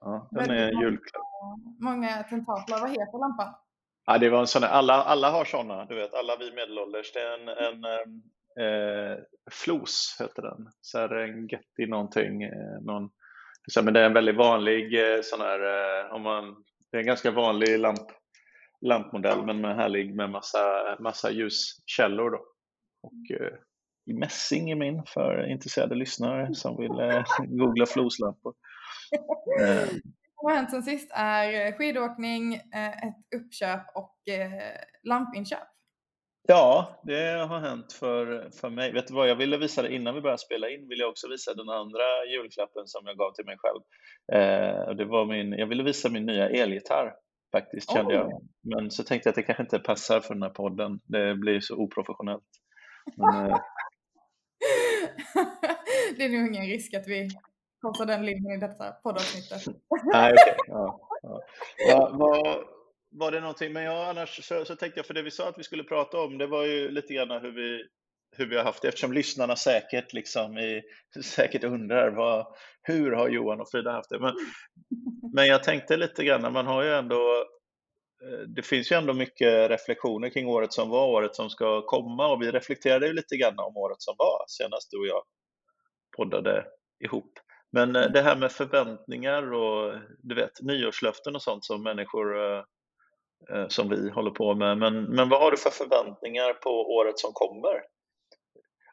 Ja, 0.00 0.28
den 0.30 0.50
är 0.50 0.68
en 0.68 0.74
många. 0.74 0.86
julklapp. 0.86 1.22
Många 1.80 2.22
tentaklar. 2.22 2.80
Vad 2.80 2.90
heter 2.90 3.18
lampan? 3.18 3.54
Ja, 4.06 4.18
det 4.18 4.28
var 4.28 4.40
en 4.40 4.46
sån 4.46 4.62
där, 4.62 4.68
alla, 4.68 4.94
alla 4.94 5.30
har 5.30 5.44
såna, 5.44 5.84
du 5.84 5.94
vet, 5.94 6.14
alla 6.14 6.36
vi 6.36 6.52
medelålders. 6.52 7.12
Det 7.12 7.20
är 7.20 7.38
en, 7.38 7.48
en 7.48 7.84
eh, 8.60 9.18
flos, 9.50 10.16
heter 10.20 10.42
den. 10.42 10.68
Serengeti 10.82 11.86
någonting. 11.86 12.42
Eh, 12.42 12.80
någon, 12.80 13.10
så, 13.66 13.82
men 13.82 13.94
det 13.94 14.00
är 14.00 14.04
en 14.04 14.12
väldigt 14.12 14.36
vanlig 14.36 15.14
eh, 15.14 15.20
sån 15.22 15.40
här, 15.40 15.60
eh, 15.60 16.14
om 16.14 16.22
man, 16.22 16.64
det 16.90 16.96
är 16.96 17.00
en 17.00 17.06
ganska 17.06 17.30
vanlig 17.30 17.78
lamp, 17.78 18.08
lampmodell, 18.82 19.46
men 19.46 19.60
med 19.60 19.76
härlig 19.76 20.14
med 20.14 20.30
massa, 20.30 20.96
massa 21.00 21.30
ljuskällor 21.30 22.30
då. 22.30 22.44
Och 23.02 23.40
eh, 23.40 23.54
i 24.10 24.12
mässing 24.12 24.70
är 24.70 24.76
min 24.76 25.02
för 25.06 25.50
intresserade 25.50 25.94
lyssnare 25.94 26.54
som 26.54 26.76
vill 26.76 27.00
eh, 27.00 27.24
googla 27.48 27.86
floslampor. 27.86 28.54
Eh, 29.60 29.88
Vad 30.34 30.52
har 30.52 30.56
hänt 30.56 30.70
sen 30.70 30.82
sist 30.82 31.10
är 31.14 31.66
eh, 31.66 31.72
skidåkning, 31.72 32.54
eh, 32.54 33.06
ett 33.08 33.34
uppköp 33.36 33.82
och 33.94 34.32
eh, 34.34 34.50
lampinköp. 35.02 35.68
Ja, 36.48 37.00
det 37.02 37.46
har 37.48 37.60
hänt 37.60 37.92
för, 37.92 38.50
för 38.60 38.70
mig. 38.70 38.92
Vet 38.92 39.06
du 39.06 39.14
vad, 39.14 39.28
jag 39.28 39.36
ville 39.36 39.56
visa 39.56 39.82
det 39.82 39.94
innan 39.94 40.14
vi 40.14 40.20
började 40.20 40.38
spela 40.38 40.70
in, 40.70 40.88
ville 40.88 41.02
jag 41.02 41.10
också 41.10 41.28
visa 41.28 41.54
den 41.54 41.68
andra 41.68 42.24
julklappen 42.32 42.86
som 42.86 43.06
jag 43.06 43.16
gav 43.16 43.32
till 43.34 43.44
mig 43.44 43.56
själv. 43.58 43.80
Eh, 44.32 44.88
och 44.88 44.96
det 44.96 45.04
var 45.04 45.26
min, 45.26 45.52
jag 45.52 45.66
ville 45.66 45.82
visa 45.82 46.08
min 46.08 46.26
nya 46.26 46.48
elgitarr 46.48 47.12
faktiskt, 47.52 47.92
kände 47.92 48.14
jag. 48.14 48.42
Men 48.60 48.90
så 48.90 49.04
tänkte 49.04 49.26
jag 49.26 49.30
att 49.32 49.36
det 49.36 49.42
kanske 49.42 49.62
inte 49.62 49.78
passar 49.78 50.20
för 50.20 50.34
den 50.34 50.42
här 50.42 50.50
podden. 50.50 51.00
Det 51.04 51.34
blir 51.34 51.60
så 51.60 51.76
oprofessionellt. 51.76 52.44
Men, 53.16 53.46
eh, 53.46 53.58
det 56.16 56.24
är 56.24 56.28
nog 56.28 56.48
ingen 56.48 56.66
risk 56.66 56.94
att 56.94 57.08
vi 57.08 57.28
korsar 57.80 58.06
den 58.06 58.26
linjen 58.26 58.52
i 58.52 58.60
detta 58.60 58.92
poddavsnittet. 58.92 59.74
nej, 60.12 60.32
okej. 60.32 60.56
Ja, 60.66 61.00
ja. 61.22 61.40
Ja, 61.88 62.10
var, 62.18 62.64
var 63.10 63.30
det 63.30 63.40
någonting, 63.40 63.72
men 63.72 63.82
ja, 63.82 64.10
annars 64.10 64.44
så, 64.44 64.64
så 64.64 64.76
tänkte 64.76 64.98
jag, 64.98 65.06
för 65.06 65.14
det 65.14 65.22
vi 65.22 65.30
sa 65.30 65.48
att 65.48 65.58
vi 65.58 65.62
skulle 65.62 65.84
prata 65.84 66.20
om, 66.20 66.38
det 66.38 66.46
var 66.46 66.64
ju 66.64 66.90
lite 66.90 67.14
grann 67.14 67.30
hur 67.30 67.52
vi, 67.52 67.84
hur 68.36 68.46
vi 68.46 68.56
har 68.56 68.64
haft 68.64 68.82
det, 68.82 68.88
eftersom 68.88 69.12
lyssnarna 69.12 69.56
säkert, 69.56 70.12
liksom 70.12 70.58
i, 70.58 70.82
säkert 71.24 71.64
undrar 71.64 72.10
vad, 72.10 72.46
hur 72.82 73.12
har 73.12 73.28
Johan 73.28 73.60
och 73.60 73.70
Frida 73.70 73.92
haft 73.92 74.10
det? 74.10 74.18
Men, 74.18 74.34
men 75.34 75.46
jag 75.46 75.64
tänkte 75.64 75.96
lite 75.96 76.24
grann, 76.24 76.52
man 76.52 76.66
har 76.66 76.82
ju 76.82 76.94
ändå, 76.94 77.46
eh, 78.24 78.38
det 78.46 78.62
finns 78.62 78.92
ju 78.92 78.96
ändå 78.96 79.12
mycket 79.12 79.70
reflektioner 79.70 80.28
kring 80.28 80.48
året 80.48 80.72
som 80.72 80.88
var, 80.90 81.06
året 81.06 81.34
som 81.34 81.50
ska 81.50 81.82
komma 81.86 82.32
och 82.32 82.42
vi 82.42 82.50
reflekterade 82.50 83.06
ju 83.06 83.12
lite 83.12 83.36
grann 83.36 83.58
om 83.58 83.76
året 83.76 84.02
som 84.02 84.14
var 84.18 84.44
senast 84.48 84.90
du 84.90 84.98
och 84.98 85.06
jag 85.06 85.22
poddade 86.16 86.66
ihop. 87.04 87.32
Men 87.72 87.96
eh, 87.96 88.10
det 88.12 88.22
här 88.22 88.36
med 88.36 88.52
förväntningar 88.52 89.52
och 89.52 89.94
du 90.22 90.34
vet 90.34 90.62
nyårslöften 90.62 91.34
och 91.34 91.42
sånt 91.42 91.64
som 91.64 91.82
människor 91.82 92.56
eh, 93.50 93.68
som 93.68 93.88
vi 93.88 94.10
håller 94.10 94.30
på 94.30 94.54
med. 94.54 94.78
Men, 94.78 95.04
men 95.04 95.28
vad 95.28 95.40
har 95.40 95.50
du 95.50 95.56
för 95.56 95.70
förväntningar 95.70 96.52
på 96.52 96.70
året 96.70 97.18
som 97.18 97.30
kommer? 97.32 97.91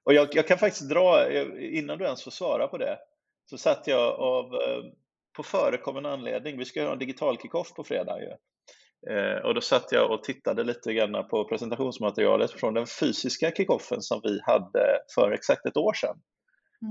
Och 0.10 0.16
jag, 0.16 0.28
jag 0.32 0.48
kan 0.48 0.58
faktiskt 0.58 0.90
dra, 0.90 1.28
eh, 1.28 1.78
innan 1.78 1.98
du 1.98 2.06
ens 2.06 2.24
får 2.24 2.32
svara 2.32 2.68
på 2.68 2.78
det, 2.78 2.98
så 3.50 3.58
satt 3.58 3.88
jag 3.88 4.20
av, 4.20 4.46
eh, 4.46 4.84
på 5.36 5.44
förekommande 5.44 6.10
anledning, 6.10 6.58
vi 6.58 6.66
ska 6.66 6.84
ha 6.84 6.92
en 6.92 7.00
digital 7.00 7.38
kickoff 7.38 7.74
på 7.74 7.84
fredag 7.84 8.18
ju. 8.20 8.30
Eh, 9.14 9.46
och 9.46 9.56
då 9.56 9.62
satt 9.62 9.92
jag 9.92 10.12
och 10.12 10.24
tittade 10.24 10.64
lite 10.64 10.94
grann 10.94 11.28
på 11.28 11.46
presentationsmaterialet 11.46 12.52
från 12.52 12.74
den 12.74 12.88
fysiska 12.88 13.52
kickoffen 13.52 14.02
som 14.02 14.22
vi 14.24 14.40
hade 14.44 15.00
för 15.16 15.32
exakt 15.32 15.66
ett 15.66 15.78
år 15.78 15.94
sedan. 15.94 16.16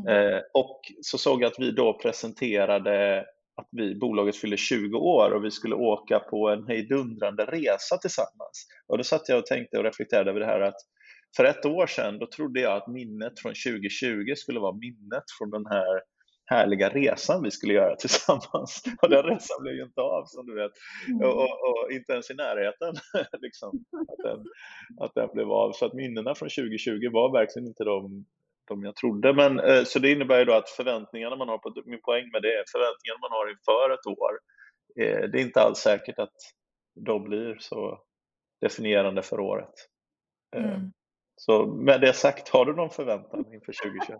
Mm. 0.06 0.42
Och 0.54 0.80
så 1.02 1.18
såg 1.18 1.42
jag 1.42 1.52
att 1.52 1.58
vi 1.58 1.70
då 1.70 1.98
presenterade 1.98 3.20
att 3.56 3.68
vi, 3.70 3.94
bolaget 3.94 4.36
fyller 4.36 4.56
20 4.56 4.98
år 4.98 5.30
och 5.30 5.44
vi 5.44 5.50
skulle 5.50 5.74
åka 5.74 6.18
på 6.18 6.48
en 6.48 6.66
hejdundrande 6.66 7.44
resa 7.44 7.98
tillsammans. 7.98 8.66
Och 8.86 8.98
då 8.98 9.04
satt 9.04 9.28
jag 9.28 9.38
och 9.38 9.46
tänkte 9.46 9.78
och 9.78 9.84
reflekterade 9.84 10.30
över 10.30 10.40
det 10.40 10.46
här 10.46 10.60
att 10.60 10.80
för 11.36 11.44
ett 11.44 11.66
år 11.66 11.86
sedan 11.86 12.18
då 12.18 12.26
trodde 12.26 12.60
jag 12.60 12.76
att 12.76 12.86
minnet 12.86 13.40
från 13.40 13.54
2020 13.66 14.34
skulle 14.36 14.60
vara 14.60 14.76
minnet 14.76 15.24
från 15.38 15.50
den 15.50 15.66
här 15.66 16.02
härliga 16.50 16.88
resan 16.88 17.42
vi 17.42 17.50
skulle 17.50 17.74
göra 17.74 17.96
tillsammans. 18.02 18.82
Och 19.02 19.10
den 19.10 19.22
resan 19.22 19.62
blev 19.62 19.74
ju 19.74 19.82
inte 19.82 20.00
av 20.00 20.24
som 20.26 20.46
du 20.46 20.54
vet. 20.54 20.72
Och, 21.22 21.36
och, 21.42 21.68
och 21.68 21.92
inte 21.92 22.12
ens 22.12 22.30
i 22.30 22.34
närheten 22.34 22.94
liksom, 23.40 23.84
att, 24.08 24.22
den, 24.24 24.44
att 25.00 25.14
den 25.14 25.28
blev 25.34 25.50
av. 25.50 25.72
Så 25.72 25.86
att 25.86 25.94
minnena 25.94 26.34
från 26.34 26.48
2020 26.48 27.08
var 27.12 27.32
verkligen 27.32 27.68
inte 27.68 27.84
de 27.84 28.24
de 28.68 28.84
jag 28.84 28.96
trodde. 28.96 29.32
Men, 29.32 29.60
eh, 29.60 29.84
så 29.84 29.98
det 29.98 30.12
innebär 30.12 30.38
ju 30.38 30.44
då 30.44 30.52
att 30.52 30.70
förväntningarna 30.70 31.36
man 31.36 31.48
har, 31.48 31.58
på, 31.58 31.72
min 31.86 32.00
poäng 32.00 32.30
med 32.32 32.42
det 32.42 32.54
är 32.54 32.64
förväntningarna 32.72 33.18
man 33.20 33.32
har 33.32 33.50
inför 33.50 33.94
ett 33.94 34.06
år, 34.06 34.32
eh, 35.00 35.30
det 35.30 35.38
är 35.38 35.42
inte 35.42 35.60
alls 35.60 35.78
säkert 35.78 36.18
att 36.18 36.36
de 37.06 37.24
blir 37.24 37.56
så 37.60 38.00
definierande 38.60 39.22
för 39.22 39.40
året. 39.40 39.74
Eh, 40.56 40.64
Mm. 40.64 40.92
Så 41.38 41.66
med 41.66 42.00
det 42.00 42.12
sagt, 42.12 42.48
har 42.48 42.64
du 42.64 42.76
någon 42.76 42.90
förväntan 42.90 43.40
inför 43.54 43.72
2021? 43.72 44.18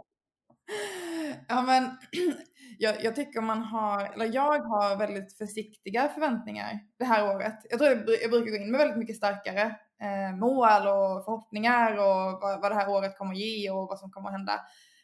Ja, 1.48 1.62
men 1.62 1.84
jag, 2.78 3.04
jag, 3.04 3.16
tycker 3.16 3.40
man 3.40 3.62
har, 3.62 4.12
eller 4.14 4.34
jag 4.34 4.60
har 4.60 4.96
väldigt 4.96 5.38
försiktiga 5.38 6.08
förväntningar 6.08 6.80
det 6.98 7.04
här 7.04 7.36
året. 7.36 7.58
Jag 7.70 7.78
tror 7.78 7.90
jag, 7.90 7.98
jag 8.22 8.30
brukar 8.30 8.50
gå 8.50 8.56
in 8.56 8.70
med 8.70 8.78
väldigt 8.78 8.98
mycket 8.98 9.16
starkare 9.16 9.62
eh, 10.02 10.36
mål 10.36 10.86
och 10.86 11.24
förhoppningar 11.24 11.92
och 11.92 12.40
vad, 12.40 12.60
vad, 12.60 12.70
det 12.70 12.74
här 12.74 12.90
året 12.90 13.18
kommer 13.18 13.32
att 13.32 13.38
ge 13.38 13.70
och 13.70 13.88
vad 13.88 13.98
som 13.98 14.10
kommer 14.10 14.28
att 14.28 14.34
hända. 14.34 14.60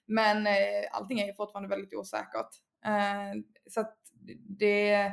Men 0.06 0.46
eh, 0.46 0.52
allting 0.92 1.20
är 1.20 1.26
ju 1.26 1.34
fortfarande 1.34 1.68
väldigt 1.68 1.94
osäkert. 1.94 2.48
Eh, 2.84 3.40
så 3.70 3.80
att 3.80 3.96
det, 4.58 5.12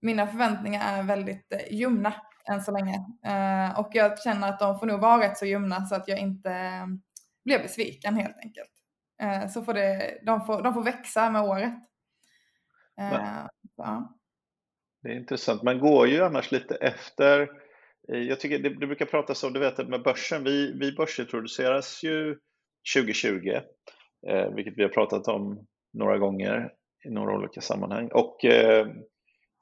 mina 0.00 0.26
förväntningar 0.26 0.98
är 0.98 1.02
väldigt 1.02 1.52
eh, 1.52 1.74
ljumna 1.74 2.14
än 2.48 2.62
så 2.62 2.72
länge. 2.72 2.94
Eh, 3.24 3.80
och 3.80 3.90
jag 3.92 4.22
känner 4.22 4.48
att 4.48 4.60
de 4.60 4.78
får 4.78 4.86
nog 4.86 5.00
vara 5.00 5.22
rätt 5.22 5.38
så 5.38 5.46
ljumna 5.46 5.86
så 5.86 5.94
att 5.94 6.08
jag 6.08 6.18
inte 6.18 6.50
eh, 6.50 6.86
blir 7.44 7.58
besviken 7.58 8.16
helt 8.16 8.36
enkelt. 8.42 8.70
Eh, 9.22 9.48
så 9.48 9.62
får 9.62 9.74
det, 9.74 10.18
de, 10.26 10.46
får, 10.46 10.62
de 10.62 10.74
får 10.74 10.82
växa 10.82 11.30
med 11.30 11.42
året. 11.42 11.74
Eh, 13.00 13.46
ja. 13.76 14.14
Det 15.02 15.08
är 15.08 15.16
intressant. 15.16 15.62
Man 15.62 15.78
går 15.78 16.08
ju 16.08 16.24
annars 16.24 16.52
lite 16.52 16.74
efter 16.74 17.48
jag 18.08 18.40
tycker 18.40 18.58
det, 18.58 18.68
det 18.68 18.86
brukar 18.86 19.06
pratas 19.06 19.44
om, 19.44 19.52
du 19.52 19.60
vet 19.60 19.88
med 19.88 20.02
börsen, 20.02 20.44
vi, 20.44 20.72
vi 20.72 20.92
börsintroduceras 20.92 22.02
ju 22.04 22.38
2020, 22.96 23.60
eh, 24.28 24.54
vilket 24.54 24.74
vi 24.76 24.82
har 24.82 24.88
pratat 24.88 25.28
om 25.28 25.66
några 25.92 26.18
gånger 26.18 26.72
i 27.04 27.10
några 27.10 27.34
olika 27.34 27.60
sammanhang. 27.60 28.08
Och 28.12 28.44
eh, 28.44 28.86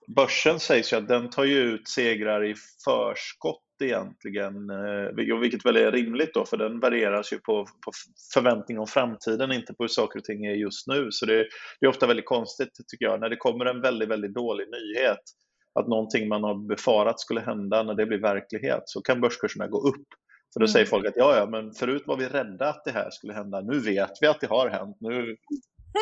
börsen 0.07 0.61
sägs 0.61 0.93
ju 0.93 0.97
att 0.97 1.09
den 1.09 1.31
tar 1.31 1.45
ju 1.45 1.59
ut 1.59 1.89
segrar 1.89 2.45
i 2.45 2.55
förskott 2.85 3.63
egentligen, 3.83 4.71
eh, 4.71 5.39
vilket 5.41 5.67
väl 5.67 5.77
är 5.77 5.93
rimligt 5.93 6.35
då, 6.35 6.45
för 6.45 6.57
den 6.57 6.81
varieras 6.81 7.33
ju 7.33 7.39
på, 7.39 7.65
på 7.65 7.93
förväntning 8.35 8.79
om 8.79 8.87
framtiden, 8.87 9.53
inte 9.53 9.75
på 9.75 9.83
hur 9.83 9.89
saker 9.89 10.19
och 10.19 10.25
ting 10.25 10.47
är 10.47 10.55
just 10.55 10.87
nu. 10.87 11.09
Så 11.11 11.27
det, 11.27 11.37
det 11.81 11.87
är 11.87 11.89
ofta 11.89 12.07
väldigt 12.07 12.27
konstigt, 12.27 12.71
tycker 12.89 13.05
jag, 13.05 13.21
när 13.21 13.29
det 13.29 13.37
kommer 13.37 13.65
en 13.65 13.81
väldigt, 13.81 14.09
väldigt 14.09 14.35
dålig 14.35 14.67
nyhet, 14.69 15.23
att 15.75 15.89
någonting 15.89 16.29
man 16.29 16.45
har 16.45 16.69
befarat 16.69 17.21
skulle 17.21 17.41
hända, 17.41 17.83
när 17.83 17.95
det 17.95 18.07
blir 18.07 18.19
verklighet, 18.19 18.83
så 18.85 19.01
kan 19.01 19.21
börskurserna 19.21 19.67
gå 19.67 19.89
upp. 19.89 20.07
För 20.53 20.61
då 20.61 20.65
mm. 20.65 20.73
säger 20.73 20.87
folk 20.87 21.07
att 21.07 21.17
ja, 21.17 21.37
ja, 21.37 21.47
men 21.47 21.73
förut 21.73 22.03
var 22.07 22.17
vi 22.17 22.29
rädda 22.29 22.69
att 22.69 22.85
det 22.85 22.91
här 22.91 23.11
skulle 23.11 23.33
hända. 23.33 23.61
Nu 23.61 23.81
vet 23.81 24.13
vi 24.21 24.27
att 24.27 24.41
det 24.41 24.47
har 24.47 24.69
hänt. 24.69 24.97
Nu, 25.01 25.37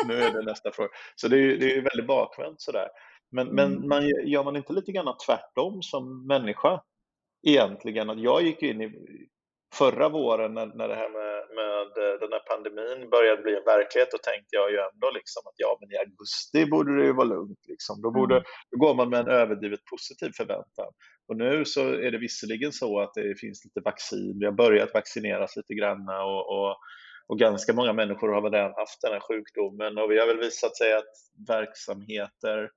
nu 0.07 0.13
är 0.13 0.33
det 0.33 0.41
nästa 0.41 0.71
fråga. 0.71 0.89
Så 1.15 1.27
det 1.27 1.37
är, 1.37 1.57
det 1.57 1.77
är 1.77 1.81
väldigt 1.81 2.07
bakvänt 2.07 2.61
sådär. 2.61 2.87
Men, 3.35 3.47
mm. 3.47 3.55
men 3.55 3.87
man, 3.87 4.07
gör 4.07 4.43
man 4.43 4.55
inte 4.55 4.73
lite 4.73 4.91
grann 4.91 5.17
tvärtom 5.25 5.81
som 5.81 6.27
människa 6.27 6.81
egentligen? 7.47 8.09
Att 8.09 8.21
jag 8.21 8.41
gick 8.41 8.63
in 8.63 8.81
i 8.81 8.91
förra 9.73 10.09
våren 10.09 10.53
när, 10.53 10.65
när 10.65 10.87
det 10.87 10.95
här 10.95 11.09
med, 11.09 11.35
med 11.59 11.75
den 12.19 12.31
här 12.31 12.43
pandemin 12.49 13.09
började 13.09 13.41
bli 13.41 13.55
en 13.55 13.63
verklighet, 13.65 14.11
då 14.11 14.17
tänkte 14.17 14.55
jag 14.55 14.71
ju 14.71 14.77
ändå 14.77 15.11
liksom 15.11 15.41
att 15.45 15.53
ja, 15.57 15.77
men 15.79 15.91
i 15.91 15.97
augusti 15.97 16.65
borde 16.65 16.97
det 16.97 17.05
ju 17.05 17.13
vara 17.13 17.27
lugnt. 17.27 17.59
Liksom. 17.67 18.01
Då, 18.01 18.11
borde, 18.11 18.35
mm. 18.35 18.45
då 18.71 18.77
går 18.77 18.93
man 18.95 19.09
med 19.09 19.19
en 19.19 19.27
överdrivet 19.27 19.85
positiv 19.91 20.31
förväntan. 20.37 20.91
Och 21.27 21.37
nu 21.37 21.65
så 21.65 21.81
är 21.81 22.11
det 22.11 22.17
visserligen 22.17 22.71
så 22.71 22.99
att 22.99 23.13
det 23.13 23.39
finns 23.39 23.65
lite 23.65 23.81
vaccin, 23.85 24.39
vi 24.39 24.45
har 24.45 24.53
börjat 24.53 24.93
vaccineras 24.93 25.55
lite 25.55 25.73
grann 25.73 26.09
och, 26.09 26.43
och, 26.55 26.75
och 27.27 27.39
ganska 27.39 27.73
många 27.73 27.93
människor 27.93 28.29
har 28.29 28.41
väl 28.41 28.51
redan 28.51 28.73
haft 28.73 29.01
den 29.01 29.13
här 29.13 29.19
sjukdomen 29.19 29.97
och 29.97 30.11
vi 30.11 30.19
har 30.19 30.27
väl 30.27 30.37
visat 30.37 30.77
sig 30.77 30.93
att 30.93 31.13
verksamheter 31.47 32.69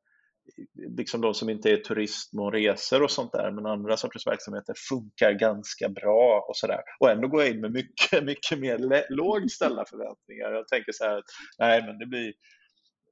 liksom 0.98 1.20
de 1.20 1.34
som 1.34 1.50
inte 1.50 1.70
är 1.70 1.76
turism 1.76 2.38
och 2.38 2.52
resor 2.52 3.02
och 3.02 3.10
sånt 3.10 3.32
där, 3.32 3.50
men 3.50 3.66
andra 3.66 3.96
sorters 3.96 4.26
verksamheter 4.26 4.74
funkar 4.88 5.32
ganska 5.32 5.88
bra 5.88 6.46
och 6.48 6.56
sådär. 6.56 6.80
Och 7.00 7.10
ändå 7.10 7.28
går 7.28 7.42
jag 7.42 7.50
in 7.50 7.60
med 7.60 7.72
mycket, 7.72 8.24
mycket 8.32 8.58
mer 8.58 9.06
lågt 9.10 9.52
ställda 9.52 9.84
förväntningar. 9.90 10.52
Jag 10.52 10.68
tänker 10.68 10.92
så 10.92 11.04
här, 11.04 11.22
nej 11.58 11.82
men 11.86 11.98
det 11.98 12.06
blir, 12.06 12.32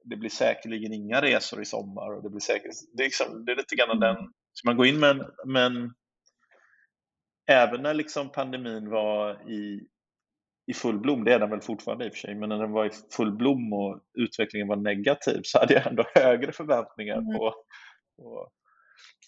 det 0.03 0.15
blir 0.15 0.29
säkerligen 0.29 0.93
inga 0.93 1.21
resor 1.21 1.61
i 1.61 1.65
sommar 1.65 2.15
och 2.15 2.23
det 2.23 2.29
blir 2.29 2.39
säkert, 2.39 2.71
det 2.97 3.03
är, 3.03 3.07
liksom, 3.07 3.45
det 3.45 3.51
är 3.51 3.55
lite 3.55 3.75
grann 3.75 3.99
den, 3.99 4.15
så 4.53 4.67
man 4.67 4.77
går 4.77 4.85
in 4.85 4.99
med, 4.99 5.25
men 5.45 5.93
även 7.49 7.81
när 7.81 7.93
liksom 7.93 8.31
pandemin 8.31 8.89
var 8.89 9.51
i 9.51 9.87
i 10.67 10.73
full 10.73 10.99
blom, 10.99 11.23
det 11.23 11.33
är 11.33 11.39
den 11.39 11.49
väl 11.49 11.61
fortfarande 11.61 12.05
i 12.05 12.09
och 12.09 12.13
för 12.13 12.19
sig, 12.19 12.35
men 12.35 12.49
när 12.49 12.57
den 12.57 12.71
var 12.71 12.85
i 12.85 12.89
full 13.11 13.37
blom 13.37 13.73
och 13.73 13.99
utvecklingen 14.13 14.67
var 14.67 14.75
negativ 14.75 15.41
så 15.43 15.59
hade 15.59 15.73
jag 15.73 15.87
ändå 15.87 16.03
högre 16.15 16.51
förväntningar 16.51 17.17
mm. 17.17 17.37
på, 17.37 17.53
på 18.17 18.49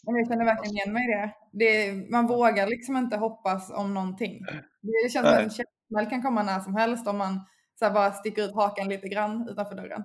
jag 0.01 0.27
känner 0.27 0.45
verkligen 0.45 0.75
igen 0.75 0.93
mig 0.93 1.03
i 1.03 1.11
det. 1.11 1.31
det. 1.51 1.93
Man 2.11 2.27
vågar 2.27 2.67
liksom 2.67 2.97
inte 2.97 3.17
hoppas 3.17 3.71
om 3.71 3.93
någonting. 3.93 4.39
Det 4.81 5.11
känns 5.11 5.27
som 5.27 5.33
att 5.33 5.43
en 5.43 5.49
käftsmäll 5.49 6.09
kan 6.09 6.21
komma 6.21 6.43
när 6.43 6.59
som 6.59 6.75
helst 6.75 7.07
om 7.07 7.17
man 7.17 7.45
så 7.79 7.89
bara 7.89 8.11
sticker 8.11 8.45
ut 8.45 8.55
hakan 8.55 8.89
lite 8.89 9.07
grann 9.07 9.49
utanför 9.49 9.75
dörren. 9.75 10.03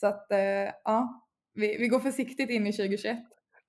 Så 0.00 0.06
att 0.06 0.32
eh, 0.32 0.72
ja, 0.84 1.26
vi, 1.54 1.76
vi 1.78 1.88
går 1.88 2.00
försiktigt 2.00 2.50
in 2.50 2.66
i 2.66 2.72
2021. 2.72 3.18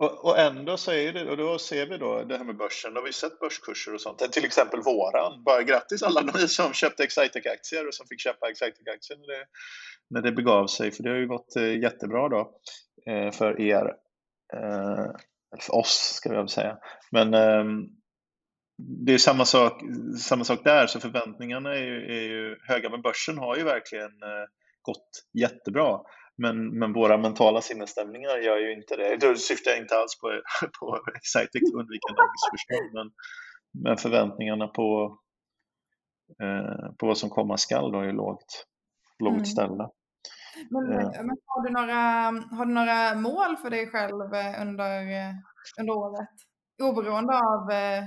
Och, 0.01 0.25
och, 0.25 0.39
ändå 0.39 0.77
så 0.77 0.91
är 0.91 1.13
det, 1.13 1.29
och 1.29 1.37
då 1.37 1.57
ser 1.59 1.85
vi 1.85 1.97
då 1.97 2.23
det 2.23 2.37
här 2.37 2.43
med 2.43 2.57
börsen, 2.57 2.93
då 2.93 2.99
har 2.99 3.05
vi 3.05 3.13
sett 3.13 3.39
börskurser 3.39 3.93
och 3.93 4.01
sånt, 4.01 4.31
till 4.31 4.45
exempel 4.45 4.81
våran. 4.81 5.43
Bara 5.43 5.63
grattis 5.63 6.03
alla 6.03 6.21
ni 6.21 6.47
som 6.47 6.73
köpte 6.73 7.03
Excitec-aktier 7.03 7.87
och 7.87 7.93
som 7.93 8.07
fick 8.07 8.19
köpa 8.19 8.49
Excitec-aktier 8.49 9.17
när 9.17 9.27
det, 9.27 9.45
när 10.09 10.21
det 10.21 10.31
begav 10.31 10.67
sig, 10.67 10.91
för 10.91 11.03
det 11.03 11.09
har 11.09 11.17
ju 11.17 11.27
gått 11.27 11.55
eh, 11.55 11.79
jättebra 11.79 12.29
då 12.29 12.51
eh, 13.07 13.31
för 13.31 13.61
er, 13.61 13.93
eh, 14.53 15.05
för 15.59 15.75
oss 15.75 16.13
ska 16.15 16.29
vi 16.29 16.35
väl 16.35 16.49
säga. 16.49 16.77
Men 17.11 17.33
ehm, 17.33 17.87
det 19.05 19.13
är 19.13 19.17
samma 19.17 19.45
sak, 19.45 19.81
samma 20.19 20.43
sak 20.43 20.63
där, 20.63 20.87
så 20.87 20.99
förväntningarna 20.99 21.75
är 21.75 21.83
ju, 21.83 22.17
är 22.17 22.21
ju 22.21 22.57
höga, 22.67 22.89
men 22.89 23.01
börsen 23.01 23.37
har 23.37 23.57
ju 23.57 23.63
verkligen 23.63 24.11
gått 24.81 25.09
jättebra. 25.33 25.99
Men, 26.41 26.79
men 26.79 26.93
våra 26.93 27.17
mentala 27.17 27.61
sinnesstämningar 27.61 28.37
gör 28.37 28.57
ju 28.57 28.73
inte 28.73 28.95
det. 28.95 29.17
Då 29.17 29.35
syftar 29.35 29.71
jag 29.71 29.79
inte 29.79 29.95
alls 29.95 30.19
på, 30.19 30.27
på 30.79 30.99
Excitex 31.15 31.63
undvikande 31.73 32.21
missförstånd, 32.33 32.93
men, 32.93 33.11
men 33.83 33.97
förväntningarna 33.97 34.67
på, 34.67 35.17
eh, 36.43 36.93
på 36.97 37.07
vad 37.07 37.17
som 37.17 37.29
komma 37.29 37.57
skall 37.57 37.91
då 37.91 37.99
är 37.99 38.11
lågt, 38.11 38.65
lågt 39.19 39.33
mm. 39.33 39.45
ställda. 39.45 39.89
Men, 40.69 40.91
eh. 40.91 41.23
men, 41.23 41.37
har, 41.45 41.67
du 41.67 41.73
några, 41.73 41.95
har 42.57 42.65
du 42.65 42.73
några 42.73 43.15
mål 43.15 43.57
för 43.57 43.69
dig 43.69 43.87
själv 43.87 44.33
eh, 44.33 44.61
under, 44.61 45.01
eh, 45.01 45.33
under 45.79 45.93
året? 45.93 46.29
Oberoende 46.83 47.33
av 47.33 47.71
eh, 47.71 48.03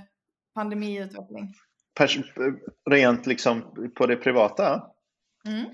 pandemiutveckling? 0.54 1.54
Pers 1.98 2.18
rent 2.90 3.26
liksom 3.26 3.62
på 3.96 4.06
det 4.06 4.16
privata? 4.16 4.82
Mm. 5.46 5.66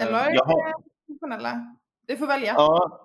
Eller 0.00 0.34
jag 0.34 0.44
har, 0.44 0.74
professionella? 1.06 1.76
Du 2.06 2.16
får 2.16 2.26
välja. 2.26 2.54
Ja, 2.56 3.00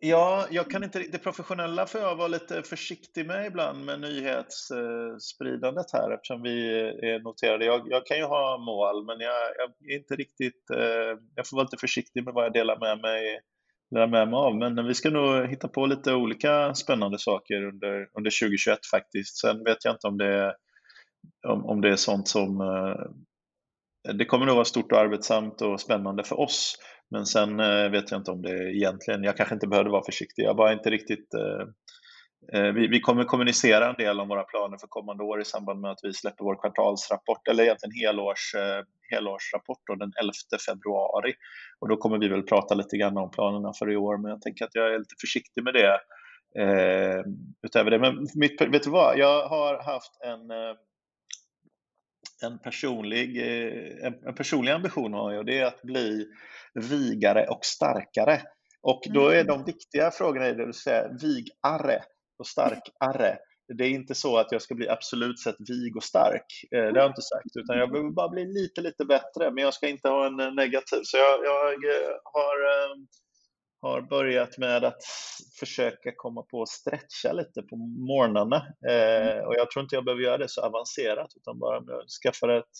ja 0.00 0.46
jag 0.50 0.70
kan 0.70 0.84
inte, 0.84 0.98
det 0.98 1.18
professionella 1.18 1.86
får 1.86 2.00
jag 2.00 2.16
vara 2.16 2.28
lite 2.28 2.62
försiktig 2.62 3.26
med 3.26 3.46
ibland 3.46 3.84
med 3.84 4.00
nyhetsspridandet 4.00 5.92
här 5.92 6.10
eftersom 6.14 6.42
vi 6.42 6.80
är 6.80 7.20
noterade. 7.20 7.64
Jag, 7.64 7.86
jag 7.90 8.06
kan 8.06 8.16
ju 8.16 8.24
ha 8.24 8.58
mål, 8.58 9.04
men 9.04 9.20
jag, 9.20 9.34
jag, 9.58 9.92
är 9.92 9.98
inte 9.98 10.14
riktigt, 10.14 10.70
eh, 10.70 11.18
jag 11.34 11.48
får 11.48 11.56
vara 11.56 11.64
lite 11.64 11.80
försiktig 11.80 12.24
med 12.24 12.34
vad 12.34 12.44
jag 12.44 12.52
delar 12.52 12.78
med 12.80 13.00
mig 13.00 13.40
lära 13.90 14.06
med 14.06 14.28
mig 14.28 14.36
av. 14.36 14.56
Men 14.56 14.86
vi 14.86 14.94
ska 14.94 15.10
nog 15.10 15.46
hitta 15.46 15.68
på 15.68 15.86
lite 15.86 16.14
olika 16.14 16.74
spännande 16.74 17.18
saker 17.18 17.62
under, 17.62 18.08
under 18.18 18.40
2021 18.40 18.78
faktiskt. 18.90 19.36
Sen 19.36 19.64
vet 19.64 19.84
jag 19.84 19.94
inte 19.94 20.06
om 20.06 20.18
det, 20.18 20.54
om, 21.48 21.66
om 21.66 21.80
det 21.80 21.90
är 21.90 21.96
sånt 21.96 22.28
som 22.28 22.60
eh, 22.60 24.14
det 24.14 24.24
kommer 24.24 24.46
nog 24.46 24.54
vara 24.54 24.64
stort 24.64 24.92
och 24.92 24.98
arbetsamt 24.98 25.62
och 25.62 25.80
spännande 25.80 26.24
för 26.24 26.40
oss. 26.40 26.76
Men 27.10 27.26
sen 27.26 27.60
eh, 27.60 27.90
vet 27.90 28.10
jag 28.10 28.20
inte 28.20 28.30
om 28.30 28.42
det 28.42 28.76
egentligen, 28.76 29.24
jag 29.24 29.36
kanske 29.36 29.54
inte 29.54 29.66
behövde 29.66 29.90
vara 29.90 30.04
försiktig. 30.04 30.42
Jag 30.42 30.56
var 30.56 30.72
inte 30.72 30.90
riktigt 30.90 31.34
eh, 31.34 31.66
eh, 32.52 32.72
vi, 32.72 32.86
vi, 32.86 33.00
kommer 33.00 33.24
kommunicera 33.24 33.88
en 33.88 33.94
del 33.94 34.20
om 34.20 34.28
våra 34.28 34.44
planer 34.44 34.78
för 34.78 34.86
kommande 34.86 35.24
år 35.24 35.40
i 35.40 35.44
samband 35.44 35.80
med 35.80 35.90
att 35.90 36.00
vi 36.02 36.12
släpper 36.12 36.44
vår 36.44 36.60
kvartalsrapport, 36.60 37.48
eller 37.48 37.64
egentligen 37.64 38.06
helårs, 38.06 38.54
eh, 38.54 38.82
helårsrapport 39.10 39.80
då, 39.86 39.94
den 39.94 40.12
11 40.20 40.32
februari. 40.68 41.34
Och 41.80 41.88
då 41.88 41.96
kommer 41.96 42.18
vi 42.18 42.28
väl 42.28 42.42
prata 42.42 42.74
lite 42.74 42.96
grann 42.96 43.18
om 43.18 43.30
planerna 43.30 43.72
för 43.78 43.92
i 43.92 43.96
år, 43.96 44.18
men 44.18 44.30
jag 44.30 44.42
tänker 44.42 44.64
att 44.64 44.74
jag 44.74 44.94
är 44.94 44.98
lite 44.98 45.14
försiktig 45.20 45.64
med 45.64 45.74
det. 45.74 46.00
Eh, 46.58 47.24
utöver 47.62 47.90
det. 47.90 47.98
Men 47.98 48.26
mitt, 48.34 48.60
vet 48.60 48.82
du 48.82 48.90
vad, 48.90 49.18
jag 49.18 49.48
har 49.48 49.82
haft 49.82 50.12
en 50.24 50.50
eh, 50.50 50.76
en 52.42 52.58
personlig, 52.58 53.36
en, 54.02 54.34
personlig 54.34 54.72
ambition 54.72 55.12
har 55.12 55.32
jag 55.32 55.38
och 55.38 55.44
det 55.44 55.58
är 55.58 55.66
att 55.66 55.82
bli 55.82 56.26
vigare 56.80 57.46
och 57.46 57.64
starkare. 57.64 58.42
Och 58.82 59.02
då 59.14 59.28
är 59.28 59.40
mm. 59.40 59.46
de 59.46 59.64
viktiga 59.64 60.10
frågorna, 60.10 60.52
det 60.52 60.64
vill 60.64 60.74
säga 60.74 61.08
vigare 61.22 62.02
och 62.38 62.46
starkare. 62.46 63.38
Det 63.78 63.84
är 63.84 63.90
inte 63.90 64.14
så 64.14 64.38
att 64.38 64.52
jag 64.52 64.62
ska 64.62 64.74
bli 64.74 64.88
absolut 64.88 65.40
sett 65.40 65.56
vig 65.68 65.96
och 65.96 66.04
stark, 66.04 66.46
eh, 66.70 66.80
det 66.80 66.86
har 66.86 66.96
jag 66.96 67.10
inte 67.10 67.22
sagt, 67.22 67.56
utan 67.56 67.78
jag 67.78 67.90
behöver 67.90 68.10
bara 68.10 68.28
bli 68.28 68.44
lite, 68.44 68.80
lite 68.80 69.04
bättre, 69.04 69.50
men 69.50 69.64
jag 69.64 69.74
ska 69.74 69.88
inte 69.88 70.08
ha 70.08 70.26
en 70.26 70.54
negativ. 70.56 71.00
Så 71.02 71.16
jag, 71.16 71.44
jag 71.44 71.72
eh, 71.72 72.14
har, 72.24 72.56
eh, 72.64 72.96
har 73.80 74.02
börjat 74.02 74.58
med 74.58 74.84
att 74.84 75.02
försöka 75.60 76.12
komma 76.16 76.42
på 76.42 76.62
att 76.62 76.68
stretcha 76.68 77.32
lite 77.32 77.62
på 77.62 77.76
morgnarna. 77.76 78.56
Och 79.46 79.54
jag 79.54 79.70
tror 79.70 79.82
inte 79.82 79.94
jag 79.94 80.04
behöver 80.04 80.22
göra 80.22 80.38
det 80.38 80.48
så 80.48 80.60
avancerat, 80.60 81.30
utan 81.36 81.58
bara 81.58 81.78
om 81.78 81.84
jag 81.88 82.02
skaffar 82.22 82.48
ett 82.48 82.74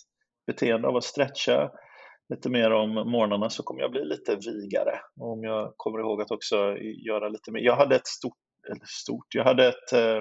beteende 0.47 0.87
av 0.87 0.95
att 0.95 1.03
stretcha 1.03 1.71
lite 2.29 2.49
mer 2.49 2.71
om 2.71 2.89
morgnarna 2.93 3.49
så 3.49 3.63
kommer 3.63 3.81
jag 3.81 3.91
bli 3.91 4.05
lite 4.05 4.35
vigare. 4.35 4.99
Och 5.19 5.31
om 5.31 5.43
jag 5.43 5.73
kommer 5.77 5.99
ihåg 5.99 6.21
att 6.21 6.31
också 6.31 6.77
göra 7.07 7.29
lite 7.29 7.51
mer. 7.51 7.61
Jag 7.61 7.75
hade 7.75 7.95
ett 7.95 8.07
stort, 8.07 8.37
eller 8.69 8.85
stort, 8.85 9.35
jag 9.35 9.43
hade 9.43 9.67
ett 9.67 9.93
eh, 9.93 10.17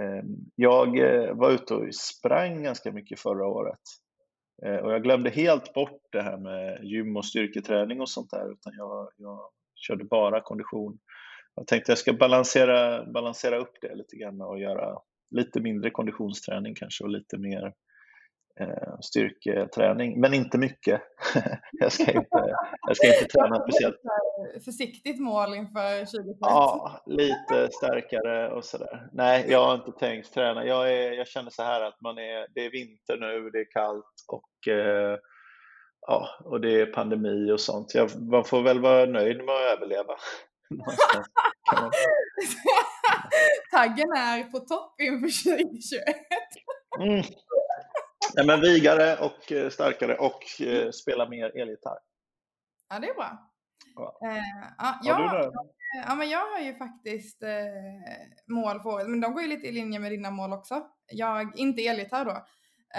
eh 0.00 0.22
jag 0.54 0.98
eh, 0.98 1.34
var 1.34 1.50
ute 1.50 1.74
och 1.74 1.94
sprang 1.94 2.62
ganska 2.62 2.92
mycket 2.92 3.20
förra 3.20 3.46
året. 3.46 3.80
Eh, 4.66 4.76
och 4.76 4.92
jag 4.92 5.02
glömde 5.02 5.30
helt 5.30 5.74
bort 5.74 6.02
det 6.12 6.22
här 6.22 6.36
med 6.36 6.84
gym 6.84 7.16
och 7.16 7.26
styrketräning 7.26 8.00
och 8.00 8.10
sånt 8.10 8.30
där, 8.30 8.52
utan 8.52 8.72
jag, 8.76 9.08
jag 9.16 9.40
körde 9.74 10.04
bara 10.04 10.40
kondition. 10.40 10.98
Jag 11.54 11.66
tänkte 11.66 11.90
jag 11.90 11.98
ska 11.98 12.12
balansera, 12.12 13.04
balansera 13.12 13.58
upp 13.58 13.72
det 13.80 13.94
lite 13.94 14.16
grann 14.16 14.40
och 14.40 14.60
göra 14.60 14.98
lite 15.30 15.60
mindre 15.60 15.90
konditionsträning 15.90 16.74
kanske 16.74 17.04
och 17.04 17.10
lite 17.10 17.38
mer 17.38 17.72
styrketräning, 19.00 20.20
men 20.20 20.34
inte 20.34 20.58
mycket. 20.58 21.02
jag, 21.72 21.92
ska 21.92 22.02
inte, 22.02 22.56
jag 22.86 22.96
ska 22.96 23.06
inte 23.06 23.24
träna 23.24 23.60
speciellt. 23.60 23.96
Försiktigt 24.64 25.20
mål 25.20 25.54
inför 25.54 25.98
2021? 25.98 26.36
Ja, 26.40 27.02
lite 27.06 27.68
starkare 27.72 28.50
och 28.50 28.64
sådär. 28.64 29.08
Nej, 29.12 29.46
jag 29.48 29.66
har 29.66 29.74
inte 29.74 29.92
tänkt 29.92 30.34
träna. 30.34 30.64
Jag, 30.64 30.92
är, 30.92 31.12
jag 31.12 31.26
känner 31.26 31.50
så 31.50 31.62
här 31.62 31.80
att 31.80 32.00
man 32.00 32.18
är, 32.18 32.46
det 32.54 32.66
är 32.66 32.70
vinter 32.70 33.16
nu, 33.16 33.50
det 33.50 33.58
är 33.58 33.70
kallt 33.70 34.24
och 34.28 34.72
eh, 34.72 35.18
ja, 36.06 36.28
och 36.44 36.60
det 36.60 36.80
är 36.80 36.86
pandemi 36.86 37.52
och 37.52 37.60
sånt. 37.60 37.94
Jag, 37.94 38.10
man 38.30 38.44
får 38.44 38.62
väl 38.62 38.80
vara 38.80 39.06
nöjd 39.06 39.36
med 39.36 39.54
att 39.54 39.76
överleva. 39.76 40.14
Taggen 43.70 44.12
är 44.12 44.42
på 44.42 44.58
topp 44.58 45.00
inför 45.00 45.44
2021. 45.44 46.04
Mm. 47.00 47.22
Ja, 48.34 48.44
men 48.44 48.60
vigare 48.60 49.16
och 49.16 49.52
eh, 49.52 49.70
starkare 49.70 50.16
och 50.16 50.60
eh, 50.60 50.90
spela 50.90 51.28
mer 51.28 51.58
elgitarr. 51.58 51.98
Ja, 52.88 52.98
det 52.98 53.08
är 53.08 53.14
bra. 53.14 53.50
Ja. 53.94 54.18
Eh, 54.22 54.42
ja, 54.78 55.00
jag, 55.02 55.14
har 55.14 55.38
du 55.38 55.52
ja, 56.06 56.14
men 56.14 56.28
jag 56.28 56.50
har 56.50 56.60
ju 56.60 56.74
faktiskt 56.74 57.42
eh, 57.42 57.48
mål 58.46 58.80
för 58.80 58.88
året, 58.88 59.08
men 59.08 59.20
de 59.20 59.32
går 59.32 59.42
ju 59.42 59.48
lite 59.48 59.66
i 59.66 59.72
linje 59.72 59.98
med 59.98 60.12
dina 60.12 60.30
mål 60.30 60.52
också. 60.52 60.86
Jag, 61.06 61.58
inte 61.58 61.86
elgitarr 61.86 62.24
då, 62.24 62.30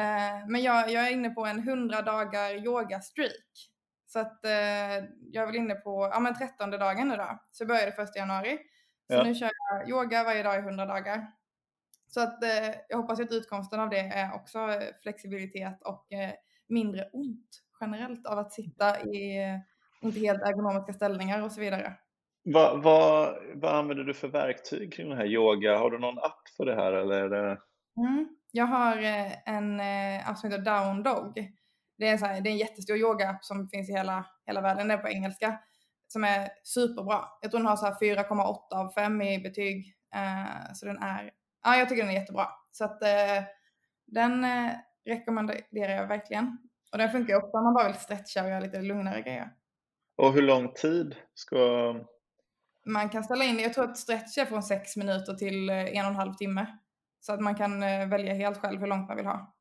eh, 0.02 0.48
men 0.48 0.62
jag, 0.62 0.92
jag 0.92 1.08
är 1.08 1.12
inne 1.12 1.30
på 1.30 1.46
en 1.46 1.60
100 1.60 2.02
dagar 2.02 2.66
yoga-streak. 2.66 3.70
Så 4.08 4.20
att 4.20 4.46
eh, 4.46 4.52
jag 5.32 5.44
är 5.44 5.46
väl 5.46 5.56
inne 5.56 5.76
på, 5.76 6.10
ja 6.14 6.20
men 6.20 6.36
13 6.38 6.72
dagen 6.72 7.08
nu 7.08 7.16
då. 7.16 7.40
Så 7.52 7.62
jag 7.62 7.68
började 7.68 7.92
första 7.92 8.20
januari. 8.20 8.58
Så 9.08 9.14
ja. 9.14 9.24
nu 9.24 9.36
kör 9.36 9.52
jag 9.72 9.90
yoga 9.90 10.24
varje 10.24 10.44
dag 10.44 10.56
i 10.56 10.60
100 10.60 10.86
dagar. 10.86 11.28
Så 12.10 12.22
att 12.22 12.44
eh, 12.44 12.76
jag 12.90 12.98
hoppas 12.98 13.20
att 13.20 13.32
utkomsten 13.32 13.80
av 13.80 13.90
det 13.90 14.00
är 14.00 14.36
också 14.36 14.60
flexibilitet 15.04 15.82
och 15.84 16.14
eh, 16.14 16.32
mindre 16.68 17.10
ont 17.14 17.62
generellt 17.82 18.28
av 18.28 18.40
att 18.40 18.54
sitta 18.54 19.02
i 19.02 19.44
eh, 19.44 20.08
inte 20.08 20.20
helt 20.20 20.42
ergonomiska 20.42 20.94
ställningar 20.94 21.44
och 21.44 21.52
så 21.52 21.62
vidare. 21.62 21.94
Vad, 22.44 22.84
vad, 22.84 23.36
vad 23.56 23.76
använder 23.76 24.04
du 24.04 24.14
för 24.14 24.28
verktyg 24.28 24.94
kring 24.94 25.10
den 25.10 25.18
här 25.18 25.26
yoga? 25.26 25.78
Har 25.78 25.92
du 25.92 26.00
någon 26.00 26.18
app 26.18 26.48
för 26.58 26.66
det 26.66 26.76
här 26.76 26.94
eller? 26.94 27.30
Det... 27.30 27.58
Mm, 27.98 28.30
jag 28.52 28.66
har 28.66 28.98
eh, 28.98 29.50
en 29.50 29.80
app 30.26 30.38
som 30.38 30.52
heter 30.52 30.66
Down 30.66 31.04
Dog. 31.04 31.54
Det 31.98 32.08
är 32.08 32.14
en, 32.14 32.20
här, 32.20 32.42
det 32.42 32.50
är 32.50 32.52
en 32.52 32.58
jättestor 32.58 32.98
yoga-app 32.98 33.44
som 33.44 33.70
finns 33.70 33.90
i 33.90 33.94
hela, 33.94 34.26
hela 34.46 34.62
världen, 34.62 34.88
den 34.88 34.98
är 34.98 35.02
på 35.02 35.10
engelska, 35.10 35.60
som 36.08 36.24
är 36.24 36.50
superbra. 36.64 37.26
Jag 37.42 37.52
tror 37.52 37.60
den 37.60 37.68
har 37.68 37.76
4,8 37.76 38.58
av 38.72 38.92
5 38.94 39.22
i 39.22 39.40
betyg. 39.40 39.96
Eh, 40.16 40.74
så 40.74 40.86
den 40.86 40.98
är 40.98 41.32
ja, 41.64 41.78
jag 41.78 41.90
tycker 41.90 42.04
den 42.04 42.12
är 42.12 42.20
jättebra. 42.20 42.48
Så 42.72 42.86
att 42.86 43.04
eh, 43.04 43.44
den 44.06 44.44
eh, 44.44 44.72
rekommenderar 45.06 45.96
jag 45.96 46.08
verkligen. 46.08 46.58
Och 46.92 46.98
den 46.98 47.12
funkar 47.12 47.36
också 47.36 47.58
om 47.58 47.64
man 47.64 47.74
bara 47.74 47.88
vill 47.88 48.00
stretcha 48.00 48.44
och 48.44 48.50
göra 48.50 48.60
lite 48.60 48.82
lugnare 48.82 49.22
grejer. 49.22 49.54
Och 50.16 50.34
hur 50.34 50.42
lång 50.42 50.74
tid 50.74 51.16
ska... 51.34 51.96
Man 52.86 53.10
kan 53.10 53.24
ställa 53.24 53.44
in, 53.44 53.60
jag 53.60 53.74
tror 53.74 53.84
att 53.84 53.98
stretch 53.98 54.38
är 54.38 54.46
från 54.46 54.64
sex 54.64 54.98
minuter 54.98 55.34
till 55.34 55.70
eh, 55.70 55.76
en 55.76 56.06
och 56.06 56.12
en 56.12 56.16
halv 56.16 56.34
timme. 56.34 56.80
Så 57.20 57.34
att 57.34 57.42
man 57.42 57.56
kan 57.56 57.84
eh, 57.84 58.08
välja 58.08 58.34
helt 58.34 58.58
själv 58.58 58.80
hur 58.80 58.88
långt 58.88 59.08
man 59.08 59.18
vill 59.18 59.26
ha. 59.26 59.56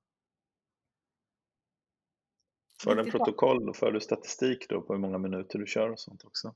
För 2.82 2.96
den 2.96 3.10
protokoll 3.10 3.68
och 3.68 3.76
för 3.76 3.92
du 3.92 4.00
statistik 4.00 4.68
då 4.68 4.82
på 4.82 4.92
hur 4.92 5.00
många 5.00 5.18
minuter 5.18 5.58
du 5.58 5.66
kör 5.66 5.90
och 5.90 6.00
sånt 6.00 6.24
också? 6.24 6.54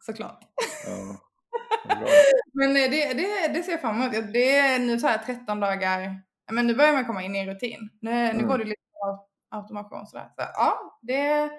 Såklart. 0.00 0.44
Ja. 0.86 1.29
Men 2.52 2.76
eh, 2.76 2.90
det, 2.90 3.12
det, 3.12 3.48
det 3.54 3.62
ser 3.62 3.72
jag 3.72 3.80
fram 3.80 4.02
emot. 4.02 4.32
Det 4.32 4.56
är 4.56 4.78
nu 4.78 4.98
så 4.98 5.06
här 5.06 5.18
13 5.18 5.60
dagar. 5.60 6.22
Men 6.52 6.66
nu 6.66 6.74
börjar 6.74 6.92
man 6.92 7.04
komma 7.04 7.22
in 7.22 7.36
i 7.36 7.38
en 7.38 7.46
rutin. 7.46 7.90
Nu, 8.00 8.10
mm. 8.10 8.36
nu 8.36 8.46
går 8.46 8.58
det 8.58 8.64
lite 8.64 8.80
automation 9.50 10.06
sådär. 10.06 10.28
Så 10.36 10.42
ja, 10.54 10.98
det, 11.02 11.50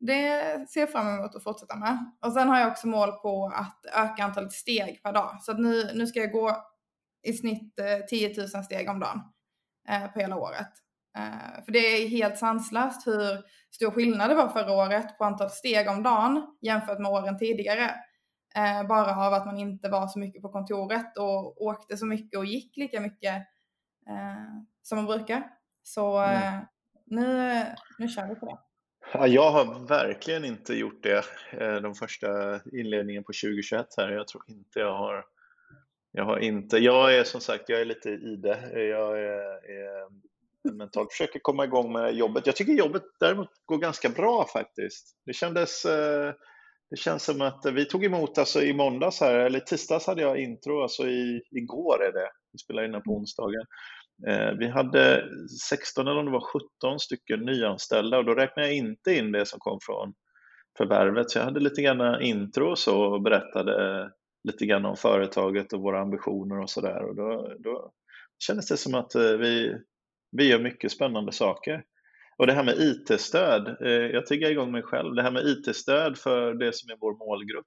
det 0.00 0.42
ser 0.70 0.80
jag 0.80 0.92
fram 0.92 1.08
emot 1.08 1.34
att 1.34 1.42
fortsätta 1.42 1.76
med. 1.76 2.12
Och 2.26 2.32
sen 2.32 2.48
har 2.48 2.60
jag 2.60 2.70
också 2.70 2.86
mål 2.86 3.12
på 3.12 3.52
att 3.54 3.86
öka 3.86 4.24
antalet 4.24 4.52
steg 4.52 5.02
per 5.02 5.12
dag. 5.12 5.36
Så 5.40 5.52
nu, 5.52 5.90
nu 5.94 6.06
ska 6.06 6.20
jag 6.20 6.32
gå 6.32 6.56
i 7.22 7.32
snitt 7.32 7.74
10 8.10 8.30
eh, 8.30 8.36
000 8.54 8.64
steg 8.64 8.88
om 8.90 9.00
dagen 9.00 9.20
eh, 9.88 10.12
på 10.12 10.20
hela 10.20 10.36
året. 10.36 10.72
Eh, 11.18 11.64
för 11.64 11.72
det 11.72 11.78
är 11.78 12.08
helt 12.08 12.38
sanslöst 12.38 13.06
hur 13.06 13.42
stor 13.74 13.90
skillnad 13.90 14.30
det 14.30 14.34
var 14.34 14.48
förra 14.48 14.72
året 14.72 15.18
på 15.18 15.24
antal 15.24 15.50
steg 15.50 15.88
om 15.88 16.02
dagen 16.02 16.46
jämfört 16.60 16.98
med 16.98 17.12
åren 17.12 17.38
tidigare. 17.38 17.94
Eh, 18.56 18.86
bara 18.86 19.26
av 19.26 19.32
att 19.32 19.46
man 19.46 19.58
inte 19.58 19.88
var 19.88 20.06
så 20.06 20.18
mycket 20.18 20.42
på 20.42 20.48
kontoret 20.48 21.18
och 21.18 21.62
åkte 21.62 21.96
så 21.96 22.06
mycket 22.06 22.38
och 22.38 22.46
gick 22.46 22.76
lika 22.76 23.00
mycket 23.00 23.34
eh, 24.08 24.62
som 24.82 24.96
man 24.96 25.06
brukar. 25.06 25.50
Så 25.82 26.22
eh, 26.22 26.54
mm. 26.54 26.64
nu, 27.06 27.62
nu 27.98 28.08
kör 28.08 28.28
vi 28.28 28.34
på 28.34 28.46
det. 28.46 28.58
Ja, 29.12 29.26
jag 29.26 29.50
har 29.50 29.86
verkligen 29.86 30.44
inte 30.44 30.74
gjort 30.74 31.02
det 31.02 31.24
eh, 31.52 31.74
de 31.74 31.94
första 31.94 32.60
inledningen 32.72 33.24
på 33.24 33.32
2021 33.32 33.86
här. 33.96 34.10
Jag 34.10 34.28
tror 34.28 34.44
inte 34.48 34.78
jag 34.78 34.98
har 34.98 35.24
jag 36.12 36.24
har 36.24 36.38
inte, 36.38 36.78
jag 36.78 37.14
är 37.14 37.24
som 37.24 37.40
sagt, 37.40 37.68
jag 37.68 37.80
är 37.80 37.84
lite 37.84 38.10
i 38.10 38.36
det. 38.36 38.82
Jag 38.82 39.18
är, 39.18 39.70
är 39.70 40.08
mentalt 40.72 41.12
försöker 41.12 41.38
komma 41.38 41.64
igång 41.64 41.92
med 41.92 42.14
jobbet. 42.14 42.46
Jag 42.46 42.56
tycker 42.56 42.72
jobbet 42.72 43.02
däremot 43.20 43.48
går 43.64 43.78
ganska 43.78 44.08
bra 44.08 44.46
faktiskt. 44.52 45.16
Det 45.26 45.32
kändes 45.32 45.84
eh, 45.84 46.32
det 46.90 46.96
känns 46.96 47.24
som 47.24 47.40
att 47.40 47.66
vi 47.72 47.84
tog 47.84 48.04
emot, 48.04 48.38
alltså 48.38 48.62
i 48.62 48.72
måndags 48.72 49.20
här, 49.20 49.34
eller 49.34 49.60
tisdags 49.60 50.06
hade 50.06 50.22
jag 50.22 50.38
intro, 50.38 50.82
alltså 50.82 51.08
i, 51.08 51.42
igår 51.50 52.04
är 52.04 52.12
det, 52.12 52.30
vi 52.52 52.58
spelar 52.58 52.84
in 52.84 53.02
på 53.02 53.10
onsdagen. 53.10 53.64
Eh, 54.28 54.50
vi 54.58 54.68
hade 54.68 55.24
16 55.68 56.06
eller 56.06 56.18
om 56.18 56.26
det 56.26 56.32
var 56.32 56.62
17 56.80 56.98
stycken 56.98 57.40
nyanställda 57.40 58.18
och 58.18 58.24
då 58.24 58.34
räknar 58.34 58.62
jag 58.62 58.74
inte 58.74 59.14
in 59.14 59.32
det 59.32 59.46
som 59.46 59.60
kom 59.60 59.78
från 59.82 60.14
förvärvet. 60.78 61.30
Så 61.30 61.38
jag 61.38 61.44
hade 61.44 61.60
lite 61.60 61.82
grann 61.82 62.22
intro 62.22 62.70
och 62.70 62.78
så 62.78 63.02
och 63.02 63.22
berättade 63.22 64.10
lite 64.44 64.66
grann 64.66 64.84
om 64.84 64.96
företaget 64.96 65.72
och 65.72 65.80
våra 65.80 66.00
ambitioner 66.00 66.58
och 66.58 66.70
sådär. 66.70 67.04
Och 67.04 67.16
då, 67.16 67.54
då 67.58 67.92
kändes 68.38 68.68
det 68.68 68.76
som 68.76 68.94
att 68.94 69.14
eh, 69.14 69.22
vi, 69.22 69.74
vi 70.30 70.48
gör 70.48 70.58
mycket 70.58 70.92
spännande 70.92 71.32
saker. 71.32 71.84
Och 72.38 72.46
det 72.46 72.52
här 72.52 72.64
med 72.64 72.74
IT-stöd, 72.78 73.76
eh, 73.82 73.90
jag 73.90 74.26
triggar 74.26 74.50
igång 74.50 74.72
mig 74.72 74.82
själv, 74.82 75.14
det 75.14 75.22
här 75.22 75.30
med 75.30 75.46
IT-stöd 75.46 76.18
för 76.18 76.54
det 76.54 76.72
som 76.72 76.90
är 76.90 76.96
vår 77.00 77.26
målgrupp. 77.26 77.66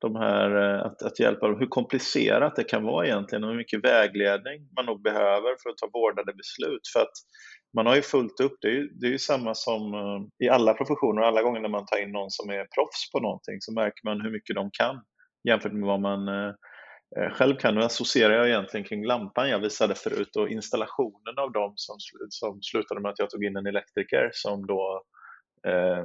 De 0.00 0.16
här, 0.16 0.50
eh, 0.56 0.86
att, 0.86 1.02
att 1.02 1.20
hjälpa 1.20 1.48
dem, 1.48 1.58
hur 1.58 1.66
komplicerat 1.66 2.56
det 2.56 2.64
kan 2.64 2.84
vara 2.84 3.06
egentligen 3.06 3.44
och 3.44 3.50
hur 3.50 3.56
mycket 3.56 3.84
vägledning 3.84 4.68
man 4.76 4.86
nog 4.86 5.02
behöver 5.02 5.56
för 5.62 5.70
att 5.70 5.76
ta 5.76 5.90
vårdade 5.92 6.32
beslut. 6.32 6.80
För 6.92 7.00
att 7.00 7.16
man 7.76 7.86
har 7.86 7.96
ju 7.96 8.02
fullt 8.02 8.40
upp, 8.40 8.56
det 8.60 8.68
är 8.68 8.72
ju, 8.72 8.88
det 8.88 9.06
är 9.06 9.10
ju 9.10 9.18
samma 9.18 9.54
som 9.54 9.94
eh, 9.94 10.46
i 10.46 10.48
alla 10.48 10.74
professioner, 10.74 11.22
alla 11.22 11.42
gånger 11.42 11.60
när 11.60 11.68
man 11.68 11.86
tar 11.86 12.02
in 12.02 12.12
någon 12.12 12.30
som 12.30 12.50
är 12.50 12.64
proffs 12.74 13.10
på 13.12 13.20
någonting 13.20 13.60
så 13.60 13.72
märker 13.72 14.04
man 14.04 14.20
hur 14.20 14.30
mycket 14.30 14.56
de 14.56 14.70
kan 14.72 14.96
jämfört 15.48 15.72
med 15.72 15.86
vad 15.86 16.00
man 16.00 16.28
Eh, 16.28 16.52
själv 17.16 17.56
kan 17.56 17.78
associerar 17.78 18.34
jag 18.34 18.48
egentligen 18.48 18.84
kring 18.84 19.06
lampan 19.06 19.48
jag 19.48 19.58
visade 19.58 19.94
förut 19.94 20.36
och 20.36 20.48
installationen 20.48 21.38
av 21.38 21.52
dem 21.52 21.72
som, 21.76 21.96
som 22.28 22.62
slutade 22.62 23.00
med 23.00 23.10
att 23.10 23.18
jag 23.18 23.30
tog 23.30 23.44
in 23.44 23.56
en 23.56 23.66
elektriker 23.66 24.30
som 24.32 24.66
då 24.66 25.02
eh, 25.66 26.04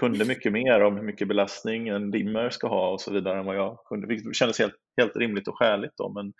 kunde 0.00 0.24
mycket 0.24 0.52
mer 0.52 0.82
om 0.82 0.96
hur 0.96 1.02
mycket 1.02 1.28
belastning 1.28 1.88
en 1.88 2.10
dimmer 2.10 2.50
ska 2.50 2.68
ha 2.68 2.90
och 2.92 3.00
så 3.00 3.12
vidare 3.12 3.38
än 3.38 3.46
vad 3.46 3.56
jag 3.56 3.78
kunde. 3.84 4.06
Det 4.06 4.34
kändes 4.34 4.58
helt, 4.58 4.74
helt 4.96 5.16
rimligt 5.16 5.48
och 5.48 5.58
skäligt 5.58 5.94
då, 5.96 6.12
men 6.12 6.32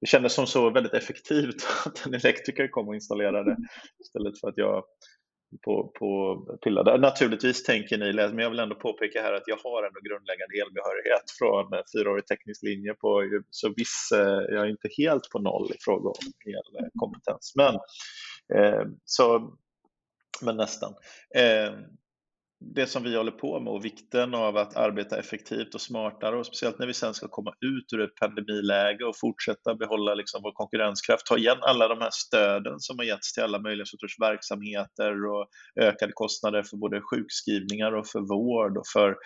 det 0.00 0.06
kändes 0.06 0.34
som 0.34 0.46
så 0.46 0.70
väldigt 0.70 0.94
effektivt 0.94 1.66
att 1.86 2.06
en 2.06 2.14
elektriker 2.14 2.68
kom 2.68 2.88
och 2.88 2.94
installerade 2.94 3.56
istället 4.00 4.40
för 4.40 4.48
att 4.48 4.56
jag 4.58 4.84
på, 5.62 5.92
på 5.98 6.36
pillade. 6.64 6.98
Naturligtvis 6.98 7.62
tänker 7.62 7.98
ni, 7.98 8.12
men 8.12 8.38
jag 8.38 8.50
vill 8.50 8.58
ändå 8.58 8.74
påpeka 8.74 9.22
här 9.22 9.32
att 9.32 9.42
jag 9.46 9.56
har 9.56 9.82
ändå 9.82 10.00
grundläggande 10.00 10.54
elbehörighet 10.62 11.30
från 11.38 11.72
eh, 11.72 11.80
fyraårig 11.92 12.26
teknisk 12.26 12.62
linje 12.62 12.94
på, 12.94 13.22
så 13.50 13.72
viss, 13.76 14.12
eh, 14.14 14.54
jag 14.54 14.64
är 14.66 14.70
inte 14.70 14.88
helt 14.98 15.30
på 15.30 15.38
noll 15.38 15.70
i 15.74 15.76
fråga 15.80 16.08
om 16.08 16.14
elkompetens. 16.84 17.52
Men, 17.56 17.74
eh, 18.58 18.86
så, 19.04 19.56
men 20.42 20.56
nästan. 20.56 20.94
Eh, 21.36 21.72
det 22.74 22.86
som 22.86 23.02
vi 23.02 23.16
håller 23.16 23.32
på 23.32 23.60
med 23.60 23.72
och 23.72 23.84
vikten 23.84 24.34
av 24.34 24.56
att 24.56 24.76
arbeta 24.76 25.18
effektivt 25.18 25.74
och 25.74 25.80
smartare 25.80 26.36
och 26.36 26.46
speciellt 26.46 26.78
när 26.78 26.86
vi 26.86 26.94
sen 26.94 27.14
ska 27.14 27.28
komma 27.28 27.50
ut 27.60 27.92
ur 27.92 28.00
ett 28.00 28.14
pandemiläge 28.14 29.04
och 29.04 29.18
fortsätta 29.20 29.74
behålla 29.74 30.14
liksom 30.14 30.40
vår 30.42 30.52
konkurrenskraft, 30.52 31.26
ta 31.26 31.36
igen 31.38 31.58
alla 31.60 31.88
de 31.88 32.00
här 32.00 32.10
stöden 32.12 32.80
som 32.80 32.98
har 32.98 33.04
getts 33.04 33.32
till 33.32 33.42
alla 33.42 33.58
möjliga 33.58 33.86
sorters 33.86 34.20
verksamheter 34.20 35.26
och 35.26 35.46
ökade 35.80 36.12
kostnader 36.14 36.62
för 36.62 36.76
både 36.76 37.00
sjukskrivningar 37.00 37.92
och 37.92 38.06
för 38.06 38.20
vård 38.20 38.76
och 38.78 38.86
för 38.92 39.16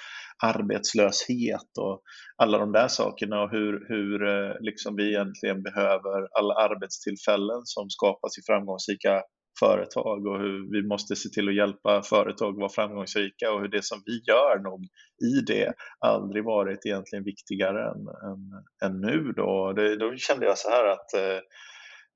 arbetslöshet 0.44 1.70
och 1.81 2.03
alla 2.37 2.59
de 2.59 2.72
där 2.72 2.88
sakerna 2.88 3.42
och 3.42 3.51
hur, 3.51 3.88
hur 3.88 4.29
eh, 4.29 4.53
liksom 4.61 4.96
vi 4.96 5.09
egentligen 5.09 5.62
behöver 5.62 6.38
alla 6.38 6.55
arbetstillfällen 6.55 7.61
som 7.64 7.90
skapas 7.90 8.38
i 8.38 8.42
framgångsrika 8.46 9.22
företag 9.61 10.27
och 10.27 10.38
hur 10.38 10.73
vi 10.73 10.88
måste 10.88 11.16
se 11.16 11.29
till 11.29 11.49
att 11.49 11.55
hjälpa 11.55 12.03
företag 12.03 12.53
att 12.53 12.59
vara 12.59 12.68
framgångsrika 12.68 13.53
och 13.53 13.61
hur 13.61 13.68
det 13.68 13.85
som 13.85 14.03
vi 14.07 14.23
gör 14.27 14.59
nog 14.59 14.85
i 15.25 15.40
det 15.47 15.73
aldrig 15.99 16.44
varit 16.44 16.87
egentligen 16.87 17.25
viktigare 17.25 17.90
än, 17.90 18.09
än, 18.31 18.40
än 18.85 19.01
nu. 19.01 19.33
Då. 19.37 19.73
Det, 19.73 19.97
då 19.97 20.16
kände 20.16 20.47
jag 20.47 20.59
så 20.59 20.71
här 20.71 20.85
att 20.85 21.14
eh, 21.14 21.40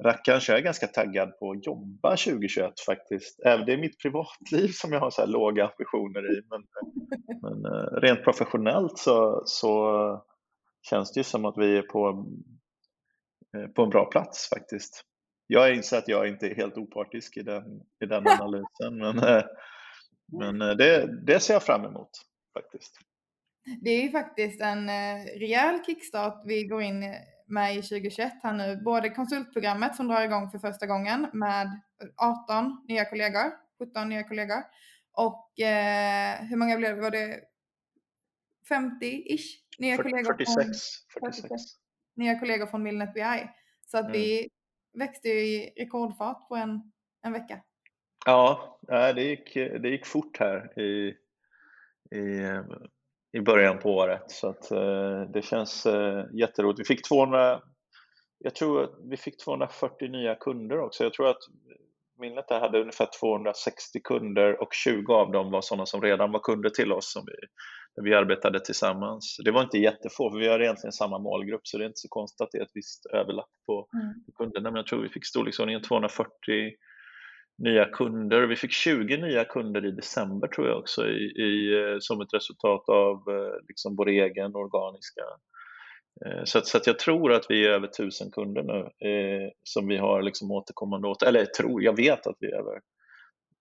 rackarns, 0.04 0.48
jag 0.48 0.58
är 0.58 0.62
ganska 0.62 0.86
taggad 0.86 1.38
på 1.38 1.50
att 1.50 1.66
jobba 1.66 2.10
2021 2.10 2.72
faktiskt. 2.86 3.40
Även 3.44 3.66
det 3.66 3.72
är 3.72 3.78
mitt 3.78 4.02
privatliv 4.02 4.68
som 4.68 4.92
jag 4.92 5.00
har 5.00 5.10
så 5.10 5.20
här 5.20 5.28
låga 5.28 5.64
ambitioner 5.64 6.38
i, 6.38 6.42
men, 6.50 6.62
men 7.42 7.72
eh, 7.72 8.00
rent 8.00 8.24
professionellt 8.24 8.98
så, 8.98 9.42
så 9.46 10.22
känns 10.90 11.12
det 11.12 11.20
ju 11.20 11.24
som 11.24 11.44
att 11.44 11.58
vi 11.58 11.76
är 11.76 11.82
på, 11.82 12.26
eh, 13.56 13.66
på 13.66 13.82
en 13.82 13.90
bra 13.90 14.04
plats 14.04 14.48
faktiskt 14.48 15.04
jag 15.46 15.74
inser 15.74 15.98
att 15.98 16.08
jag 16.08 16.28
inte 16.28 16.46
är 16.46 16.54
helt 16.54 16.76
opartisk 16.76 17.36
i 17.36 17.42
den, 17.42 17.64
i 18.04 18.06
den 18.06 18.28
analysen, 18.28 18.96
men, 18.98 19.18
eh, 19.18 19.44
men 20.32 20.62
eh, 20.62 20.76
det, 20.76 21.24
det 21.26 21.40
ser 21.40 21.54
jag 21.54 21.62
fram 21.62 21.84
emot 21.84 22.10
faktiskt. 22.54 22.98
Det 23.80 23.90
är 23.90 24.02
ju 24.02 24.10
faktiskt 24.10 24.60
en 24.60 24.88
eh, 24.88 25.24
rejäl 25.38 25.84
kickstart 25.86 26.42
vi 26.46 26.64
går 26.64 26.82
in 26.82 27.14
med 27.46 27.76
i 27.76 27.82
2021 27.82 28.32
här 28.42 28.52
nu. 28.52 28.76
Både 28.76 29.10
konsultprogrammet 29.10 29.96
som 29.96 30.08
drar 30.08 30.22
igång 30.22 30.50
för 30.50 30.58
första 30.58 30.86
gången 30.86 31.26
med 31.32 31.80
18 32.16 32.84
nya 32.88 33.04
kollegor, 33.04 33.52
17 33.78 34.08
nya 34.08 34.22
kollegor 34.22 34.62
och 35.12 35.60
eh, 35.60 36.44
hur 36.44 36.56
många 36.56 36.76
blev 36.76 36.96
det? 36.96 37.02
Var 37.02 37.10
det 37.10 37.40
50-ish 38.70 39.46
nya 39.78 39.96
40, 39.96 40.10
kollegor? 40.10 40.32
46, 40.32 40.78
från, 41.08 41.32
46. 41.32 41.62
Nya 42.16 42.38
kollegor 42.38 42.66
från 42.66 42.82
Milnet 42.82 43.14
BI. 43.14 43.48
Så 43.86 43.98
att 43.98 44.04
mm. 44.04 44.12
vi 44.12 44.48
växte 44.94 45.28
ju 45.28 45.40
i 45.40 45.72
rekordfart 45.76 46.48
på 46.48 46.56
en, 46.56 46.92
en 47.22 47.32
vecka. 47.32 47.62
Ja, 48.26 48.78
det 48.88 49.22
gick, 49.22 49.54
det 49.54 49.88
gick 49.88 50.06
fort 50.06 50.38
här 50.40 50.80
i, 50.80 51.14
i, 52.16 52.46
i 53.32 53.40
början 53.40 53.78
på 53.78 53.96
året 53.96 54.30
så 54.30 54.48
att 54.48 54.70
eh, 54.70 55.22
det 55.22 55.42
känns 55.42 55.86
eh, 55.86 56.24
jätteroligt. 56.32 56.80
Vi 56.80 56.84
fick 56.84 57.08
200, 57.08 57.60
jag 58.38 58.54
tror 58.54 58.82
att 58.82 58.94
vi 59.04 59.16
fick 59.16 59.44
240 59.44 60.08
nya 60.08 60.34
kunder 60.34 60.80
också. 60.80 61.04
Jag 61.04 61.12
tror 61.12 61.28
att 61.28 61.42
Minnet 62.22 62.48
där 62.48 62.60
hade 62.60 62.80
ungefär 62.80 63.08
260 63.20 64.00
kunder 64.04 64.62
och 64.62 64.68
20 64.72 65.14
av 65.14 65.32
dem 65.32 65.50
var 65.50 65.60
sådana 65.60 65.86
som 65.86 66.02
redan 66.02 66.32
var 66.32 66.40
kunder 66.40 66.70
till 66.70 66.92
oss 66.92 67.12
som 67.12 67.22
vi, 67.26 67.46
där 67.96 68.02
vi 68.02 68.14
arbetade 68.14 68.60
tillsammans. 68.60 69.36
Det 69.44 69.50
var 69.50 69.62
inte 69.62 69.78
jättefå, 69.78 70.30
för 70.30 70.38
vi 70.38 70.48
har 70.48 70.60
egentligen 70.60 70.92
samma 70.92 71.18
målgrupp 71.18 71.66
så 71.66 71.78
det 71.78 71.84
är 71.84 71.86
inte 71.86 72.06
så 72.06 72.08
konstigt 72.08 72.40
att 72.40 72.50
det 72.52 72.58
är 72.58 72.62
ett 72.62 72.74
visst 72.74 73.06
överlapp 73.06 73.50
på, 73.66 73.88
mm. 73.94 74.14
kunderna. 74.38 74.70
Men 74.70 74.76
jag 74.76 74.86
tror 74.86 75.02
vi 75.02 75.08
fick 75.08 75.26
storleksordningen 75.26 75.82
240 75.82 76.28
nya 77.58 77.84
kunder. 77.84 78.46
Vi 78.46 78.56
fick 78.56 78.72
20 78.72 79.16
nya 79.16 79.44
kunder 79.44 79.86
i 79.86 79.90
december 79.90 80.48
tror 80.48 80.68
jag 80.68 80.78
också 80.78 81.08
i, 81.08 81.24
i 81.48 81.96
som 82.00 82.20
ett 82.20 82.34
resultat 82.34 82.88
av 82.88 83.16
eh, 83.16 83.66
liksom 83.68 83.96
vår 83.96 84.08
egen 84.08 84.54
organiska 84.54 85.22
Eh, 85.22 85.51
så, 86.44 86.58
att, 86.58 86.66
så 86.66 86.76
att 86.76 86.86
jag 86.86 86.98
tror 86.98 87.32
att 87.32 87.46
vi 87.48 87.66
är 87.66 87.70
över 87.70 87.86
tusen 87.86 88.30
kunder 88.30 88.62
nu 88.62 89.08
eh, 89.08 89.50
som 89.62 89.88
vi 89.88 89.96
har 89.96 90.22
liksom 90.22 90.50
återkommande 90.50 91.08
åt 91.08 91.22
eller 91.22 91.40
jag 91.40 91.54
tror, 91.54 91.82
jag 91.82 91.96
vet 91.96 92.26
att 92.26 92.36
vi 92.38 92.50
är 92.50 92.56
över 92.56 92.80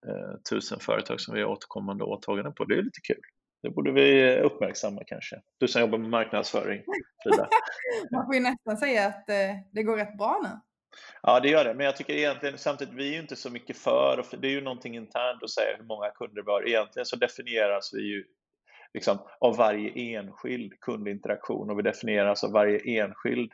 eh, 0.07 0.39
tusen 0.49 0.79
företag 0.79 1.21
som 1.21 1.35
vi 1.35 1.41
har 1.41 1.49
återkommande 1.49 2.03
åtaganden 2.03 2.53
på. 2.53 2.65
Det 2.65 2.73
är 2.73 2.81
lite 2.81 3.01
kul. 3.01 3.21
Det 3.63 3.69
borde 3.69 3.91
vi 3.91 4.37
uppmärksamma 4.39 5.01
kanske. 5.07 5.41
Du 5.57 5.67
som 5.67 5.81
jobbar 5.81 5.97
med 5.97 6.09
marknadsföring, 6.09 6.83
Frida. 7.23 7.49
Man 8.11 8.25
får 8.25 8.35
ju 8.35 8.41
nästan 8.41 8.77
säga 8.77 9.07
att 9.07 9.29
eh, 9.29 9.35
det 9.71 9.83
går 9.83 9.97
rätt 9.97 10.17
bra 10.17 10.39
nu. 10.43 10.49
Ja, 11.23 11.39
det 11.39 11.49
gör 11.49 11.65
det. 11.65 11.73
Men 11.73 11.85
jag 11.85 11.97
tycker 11.97 12.13
egentligen 12.13 12.57
samtidigt, 12.57 12.93
vi 12.93 13.09
är 13.09 13.13
ju 13.13 13.19
inte 13.19 13.35
så 13.35 13.49
mycket 13.49 13.77
för, 13.77 14.25
det 14.41 14.47
är 14.47 14.51
ju 14.51 14.61
någonting 14.61 14.95
internt 14.95 15.43
att 15.43 15.49
säga 15.49 15.77
hur 15.77 15.85
många 15.85 16.09
kunder 16.09 16.41
vi 16.41 16.51
har. 16.51 16.67
Egentligen 16.67 17.05
så 17.05 17.15
definieras 17.15 17.93
vi 17.93 18.01
ju 18.01 18.25
liksom, 18.93 19.17
av 19.39 19.55
varje 19.57 20.17
enskild 20.17 20.79
kundinteraktion 20.79 21.69
och 21.69 21.79
vi 21.79 21.83
definieras 21.83 22.43
av 22.43 22.51
varje 22.51 23.03
enskild 23.03 23.51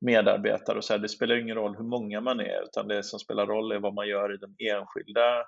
medarbetare. 0.00 0.78
Och 0.78 0.84
så 0.84 0.92
här, 0.92 1.00
det 1.00 1.08
spelar 1.08 1.36
ingen 1.36 1.56
roll 1.56 1.76
hur 1.76 1.84
många 1.84 2.20
man 2.20 2.40
är, 2.40 2.62
utan 2.64 2.88
det 2.88 3.02
som 3.02 3.18
spelar 3.18 3.46
roll 3.46 3.72
är 3.72 3.78
vad 3.78 3.94
man 3.94 4.08
gör 4.08 4.34
i 4.34 4.36
den 4.36 4.54
enskilda 4.58 5.46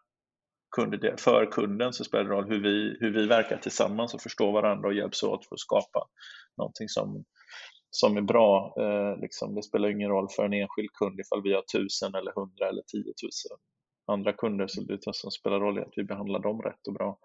kunden. 0.77 1.17
För 1.19 1.47
kunden 1.47 1.93
så 1.93 2.05
spelar 2.05 2.25
det 2.25 2.31
roll 2.31 2.49
hur 2.49 2.63
vi, 2.63 2.97
hur 3.01 3.13
vi 3.13 3.27
verkar 3.27 3.57
tillsammans 3.57 4.15
och 4.15 4.21
förstår 4.21 4.53
varandra 4.53 4.89
och 4.89 4.95
hjälps 4.95 5.23
åt 5.23 5.47
för 5.47 5.55
att 5.55 5.61
skapa 5.61 6.07
någonting 6.57 6.89
som, 6.89 7.25
som 7.91 8.17
är 8.17 8.23
bra. 8.23 8.75
Eh, 8.79 9.21
liksom, 9.21 9.55
det 9.55 9.63
spelar 9.63 9.89
ingen 9.89 10.11
roll 10.11 10.29
för 10.37 10.45
en 10.45 10.53
enskild 10.53 10.93
kund 10.93 11.21
ifall 11.21 11.43
vi 11.43 11.55
har 11.55 11.63
tusen 11.63 12.15
eller 12.15 12.33
hundra 12.33 12.69
eller 12.69 12.83
tiotusen 12.83 13.57
andra 14.07 14.33
kunder, 14.33 14.67
så 14.67 14.83
det 14.83 14.99
som 15.15 15.31
spelar 15.31 15.61
roll 15.61 15.79
är 15.79 15.83
att 15.83 15.93
vi 15.97 16.05
behandlar 16.05 16.41
dem 16.41 16.63
rätt 16.63 16.87
och 16.87 16.95
bra 16.95 17.19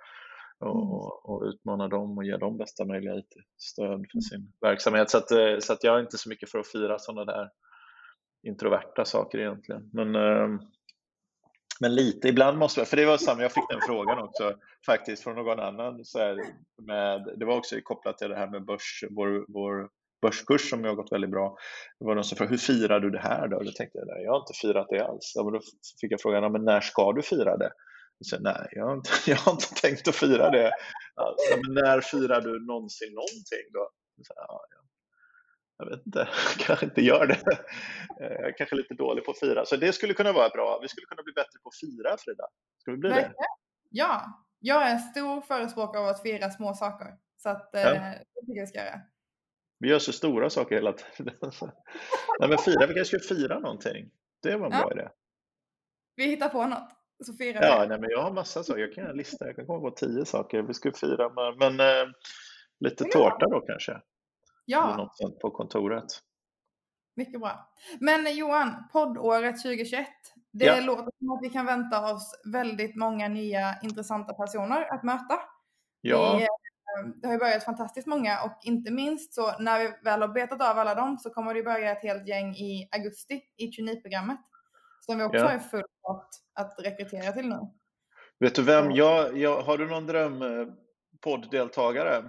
och, 0.60 0.76
mm. 0.76 0.91
och, 0.93 1.30
och 1.30 1.43
utmana 1.43 1.88
dem 1.88 2.17
och 2.17 2.24
ge 2.24 2.38
dem 2.38 2.58
bästa 2.58 2.86
möjliga 2.86 3.15
IT-stöd 3.15 3.86
för 3.86 3.93
mm. 3.93 4.22
sin 4.30 4.54
verksamhet. 4.62 5.10
Så, 5.10 5.17
att, 5.17 5.32
eh, 5.32 5.58
så 5.60 5.74
att 5.74 5.84
jag 5.84 5.95
är 5.95 6.02
inte 6.02 6.17
så 6.17 6.30
mycket 6.30 6.52
för 6.52 6.60
att 6.60 6.67
fira 6.67 7.00
sådana 7.00 7.26
där 7.26 7.50
introverta 8.48 9.06
saker 9.06 9.39
egentligen. 9.39 9.89
Men, 9.93 10.15
ehm, 10.15 10.60
men 11.82 11.95
lite, 11.95 12.28
ibland 12.28 12.58
måste 12.58 12.80
jag, 12.80 12.88
för 12.88 12.98
det 12.98 13.06
var 13.06 13.17
samma, 13.17 13.41
jag 13.41 13.52
fick 13.52 13.69
den 13.69 13.82
frågan 13.88 14.19
också 14.19 14.56
faktiskt 14.86 15.24
från 15.24 15.36
någon 15.36 15.60
annan. 15.60 16.06
Så 16.06 16.19
här, 16.19 16.36
med, 16.88 17.34
det 17.38 17.45
var 17.45 17.58
också 17.58 17.76
kopplat 17.84 18.17
till 18.17 18.30
det 18.30 18.36
här 18.36 18.52
med 18.52 18.65
börs, 18.65 19.04
vår, 19.10 19.45
vår 19.54 19.89
börskurs 20.22 20.69
som 20.69 20.84
har 20.84 20.95
gått 20.95 21.12
väldigt 21.12 21.32
bra. 21.32 21.56
Det 22.00 22.06
var 22.06 22.15
någon 22.15 22.24
som 22.24 22.36
frågade, 22.36 22.54
hur 22.54 22.58
firar 22.58 23.00
du 23.00 23.10
det 23.10 23.19
här 23.19 23.48
då? 23.48 23.60
Då 23.60 23.72
tänkte 23.72 23.98
jag, 23.98 24.24
jag 24.24 24.32
har 24.32 24.39
inte 24.39 24.54
firat 24.62 24.88
det 24.89 25.06
alls. 25.06 25.32
Ja, 25.36 25.43
men 25.43 25.54
då 25.54 25.60
fick 26.02 26.12
jag 26.12 26.22
frågan, 26.22 26.52
men 26.52 26.65
när 26.65 26.82
ska 26.82 27.12
du 27.12 27.22
fira 27.22 27.58
det? 27.58 27.72
Så, 28.25 28.39
nej, 28.39 28.67
jag 28.71 28.86
har, 28.86 28.93
inte, 28.93 29.10
jag 29.27 29.38
har 29.38 29.51
inte 29.51 29.73
tänkt 29.82 30.08
att 30.08 30.15
fira 30.15 30.49
det. 30.49 30.71
Alltså, 31.15 31.58
men 31.63 31.84
när 31.84 32.01
firar 32.01 32.41
du 32.41 32.65
någonsin 32.65 33.13
någonting 33.13 33.65
då? 33.73 33.89
Så, 34.27 34.34
ja, 34.36 34.65
jag 35.77 35.89
vet 35.89 36.05
inte, 36.05 36.19
jag 36.58 36.65
kanske 36.65 36.86
inte 36.86 37.01
gör 37.01 37.27
det. 37.27 37.39
Jag 38.19 38.49
är 38.49 38.58
kanske 38.58 38.75
lite 38.75 38.93
dålig 38.93 39.25
på 39.25 39.32
att 39.32 39.39
fira. 39.39 39.65
Så 39.65 39.75
det 39.75 39.93
skulle 39.93 40.13
kunna 40.13 40.32
vara 40.32 40.49
bra. 40.49 40.79
Vi 40.82 40.88
skulle 40.88 41.05
kunna 41.05 41.23
bli 41.23 41.34
bättre 41.34 41.60
på 41.63 41.69
att 41.69 41.79
fira, 41.79 42.17
Frida. 42.17 42.47
Ska 42.82 42.91
vi 42.91 42.97
bli 42.97 43.10
det? 43.10 43.34
Ja, 43.89 44.45
jag 44.60 44.88
är 44.88 44.91
en 44.91 44.99
stor 44.99 45.41
förespråkare 45.41 46.01
av 46.01 46.08
att 46.08 46.21
fira 46.21 46.49
små 46.49 46.73
saker. 46.73 47.08
Så 47.38 47.49
att, 47.49 47.69
ja. 47.73 47.79
eh, 47.79 48.01
det 48.01 48.41
tycker 48.45 48.60
jag 48.60 48.69
ska 48.69 48.79
göra. 48.79 49.01
Vi 49.79 49.89
gör 49.89 49.99
så 49.99 50.13
stora 50.13 50.49
saker 50.49 50.75
hela 50.75 50.93
tiden. 50.93 51.36
Nej, 52.39 52.49
men 52.49 52.58
fira, 52.58 52.88
vi 52.88 52.93
kanske 52.93 53.19
ska 53.19 53.36
fira 53.36 53.60
någonting. 53.60 54.12
Det 54.41 54.58
var 54.58 54.65
en 54.65 54.71
ja. 54.71 54.79
bra 54.79 54.91
idé. 54.91 55.10
Vi 56.15 56.25
hittar 56.25 56.49
på 56.49 56.65
något. 56.65 56.98
Så 57.25 57.34
firar 57.34 57.63
ja, 57.63 57.86
nej, 57.89 57.99
men 57.99 58.10
jag 58.10 58.21
har 58.21 58.32
massa 58.32 58.63
saker. 58.63 58.82
Jag 58.82 58.93
kan 58.93 59.01
göra 59.01 59.12
en 59.12 59.17
lista. 59.17 59.45
Jag 59.45 59.55
kan 59.55 59.65
komma 59.65 59.89
på 59.89 59.95
tio 59.95 60.25
saker 60.25 60.62
vi 60.62 60.73
ska 60.73 60.91
fira 60.91 61.29
med. 61.29 61.55
Men 61.58 61.79
eh, 61.79 62.12
lite 62.79 63.03
ja. 63.03 63.12
tårta 63.12 63.47
då 63.47 63.62
kanske? 63.62 64.01
Ja. 64.65 64.88
Eller 64.88 64.97
något 64.97 65.17
sånt 65.17 65.39
på 65.39 65.51
kontoret. 65.51 66.05
Mycket 67.15 67.39
bra. 67.39 67.69
Men 67.99 68.38
Johan, 68.38 68.88
poddåret 68.93 69.62
2021. 69.63 70.08
Det 70.51 70.65
ja. 70.65 70.79
låter 70.79 71.12
som 71.19 71.32
att 71.32 71.39
vi 71.41 71.49
kan 71.49 71.65
vänta 71.65 72.13
oss 72.13 72.41
väldigt 72.53 72.95
många 72.95 73.27
nya 73.27 73.75
intressanta 73.84 74.34
personer 74.34 74.93
att 74.93 75.03
möta. 75.03 75.39
Ja. 76.01 76.38
Vi, 76.38 76.43
eh, 76.43 76.47
det 77.15 77.27
har 77.27 77.34
ju 77.34 77.39
börjat 77.39 77.63
fantastiskt 77.63 78.08
många 78.08 78.43
och 78.43 78.60
inte 78.63 78.91
minst 78.91 79.34
så 79.34 79.58
när 79.60 79.79
vi 79.79 79.93
väl 80.03 80.21
har 80.21 80.27
betat 80.27 80.62
av 80.62 80.79
alla 80.79 80.95
dem 80.95 81.17
så 81.17 81.29
kommer 81.29 81.53
det 81.53 81.63
börja 81.63 81.91
ett 81.91 82.03
helt 82.03 82.27
gäng 82.27 82.55
i 82.55 82.89
augusti 82.91 83.41
i 83.58 83.67
traineeprogrammet. 83.67 84.39
Som 85.10 85.17
vi 85.17 85.24
också 85.24 85.38
ja. 85.38 85.52
är 85.52 85.60
full 85.60 85.84
att 86.54 86.76
rekrytera 86.80 87.32
till 87.32 87.50
nu. 87.50 87.60
Vet 88.39 88.56
du 88.56 88.63
vem, 88.63 88.91
jag, 88.91 89.38
jag, 89.38 89.62
har 89.62 89.78
du 89.78 89.88
någon 89.88 90.08
drömpoddeltagare? 90.08 92.24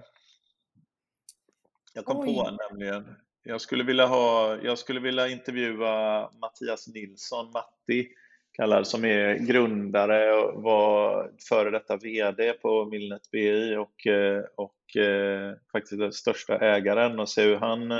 Jag 1.94 2.04
kom 2.04 2.20
Oj. 2.20 2.34
på 2.34 2.48
en 2.48 2.58
nämligen. 2.70 3.16
Jag 3.42 3.60
skulle 3.60 3.84
vilja, 3.84 4.06
ha, 4.06 4.56
jag 4.62 4.78
skulle 4.78 5.00
vilja 5.00 5.28
intervjua 5.28 6.30
Mattias 6.40 6.88
Nilsson, 6.88 7.50
Matti 7.50 8.08
kallad, 8.52 8.86
som 8.86 9.04
är 9.04 9.34
grundare 9.34 10.32
och 10.32 10.62
var 10.62 11.30
före 11.48 11.70
detta 11.70 11.96
VD 11.96 12.52
på 12.52 12.84
Milnet 12.84 13.30
BI 13.30 13.76
och, 13.76 14.06
eh, 14.06 14.44
och 14.56 14.96
eh, 14.96 15.54
faktiskt 15.72 15.98
den 15.98 16.12
största 16.12 16.58
ägaren 16.58 17.20
och 17.20 17.28
se 17.28 17.42
hur 17.42 17.56
han, 17.56 17.98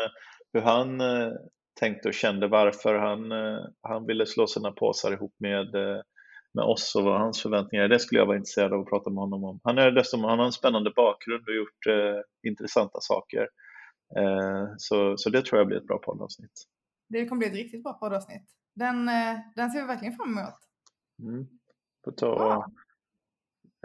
hur 0.53 0.61
han 0.61 1.01
eh, 1.01 1.33
tänkte 1.81 2.09
och 2.09 2.15
kände 2.15 2.49
varför 2.49 2.95
han, 2.95 3.33
han 3.83 4.07
ville 4.07 4.27
slå 4.27 4.47
sina 4.47 4.73
påsar 4.73 5.13
ihop 5.13 5.35
med 5.39 5.67
med 6.55 6.65
oss 6.65 6.95
och 6.97 7.05
vad 7.05 7.21
hans 7.21 7.43
förväntningar 7.43 7.85
är. 7.85 7.89
Det 7.89 7.99
skulle 7.99 8.21
jag 8.21 8.27
vara 8.27 8.37
intresserad 8.37 8.73
av 8.73 8.81
att 8.81 8.89
prata 8.89 9.11
med 9.11 9.19
honom 9.19 9.45
om. 9.45 9.61
Han, 9.65 9.79
är 9.79 9.91
dessutom, 9.91 10.25
han 10.25 10.39
har 10.39 10.47
en 10.47 10.53
spännande 10.53 10.93
bakgrund 10.97 11.49
och 11.49 11.55
gjort 11.55 11.87
eh, 11.87 12.51
intressanta 12.51 12.99
saker. 13.01 13.49
Eh, 14.17 14.69
så, 14.79 15.17
så 15.17 15.31
det 15.31 15.45
tror 15.45 15.59
jag 15.59 15.67
blir 15.67 15.77
ett 15.77 15.87
bra 15.87 15.99
poddavsnitt. 15.99 16.67
Det 17.09 17.27
kommer 17.27 17.39
bli 17.39 17.49
ett 17.49 17.55
riktigt 17.55 17.83
bra 17.83 17.93
poddavsnitt. 17.93 18.45
Den, 18.75 19.09
eh, 19.09 19.39
den 19.57 19.71
ser 19.71 19.81
vi 19.81 19.87
verkligen 19.87 20.17
fram 20.17 20.39
emot. 20.39 20.55
Mm. 21.23 21.47
Får 22.05 22.13
ta, 22.13 22.29
wow. 22.29 22.65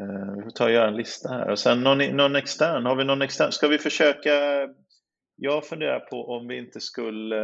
eh, 0.02 0.36
vi 0.36 0.44
får 0.44 0.52
ta 0.52 0.64
och 0.64 0.72
göra 0.72 0.88
en 0.88 0.98
lista 0.98 1.30
här. 1.30 1.50
Och 1.50 1.60
sen 1.60 1.82
någon, 1.82 1.98
någon 1.98 2.36
extern, 2.36 2.86
har 2.86 2.96
vi 2.96 3.06
någon 3.06 3.22
extern? 3.22 3.52
Ska 3.52 3.68
vi 3.68 3.78
försöka? 3.78 4.32
Jag 5.36 5.66
funderar 5.66 6.00
på 6.00 6.36
om 6.38 6.48
vi 6.48 6.58
inte 6.58 6.80
skulle 6.80 7.40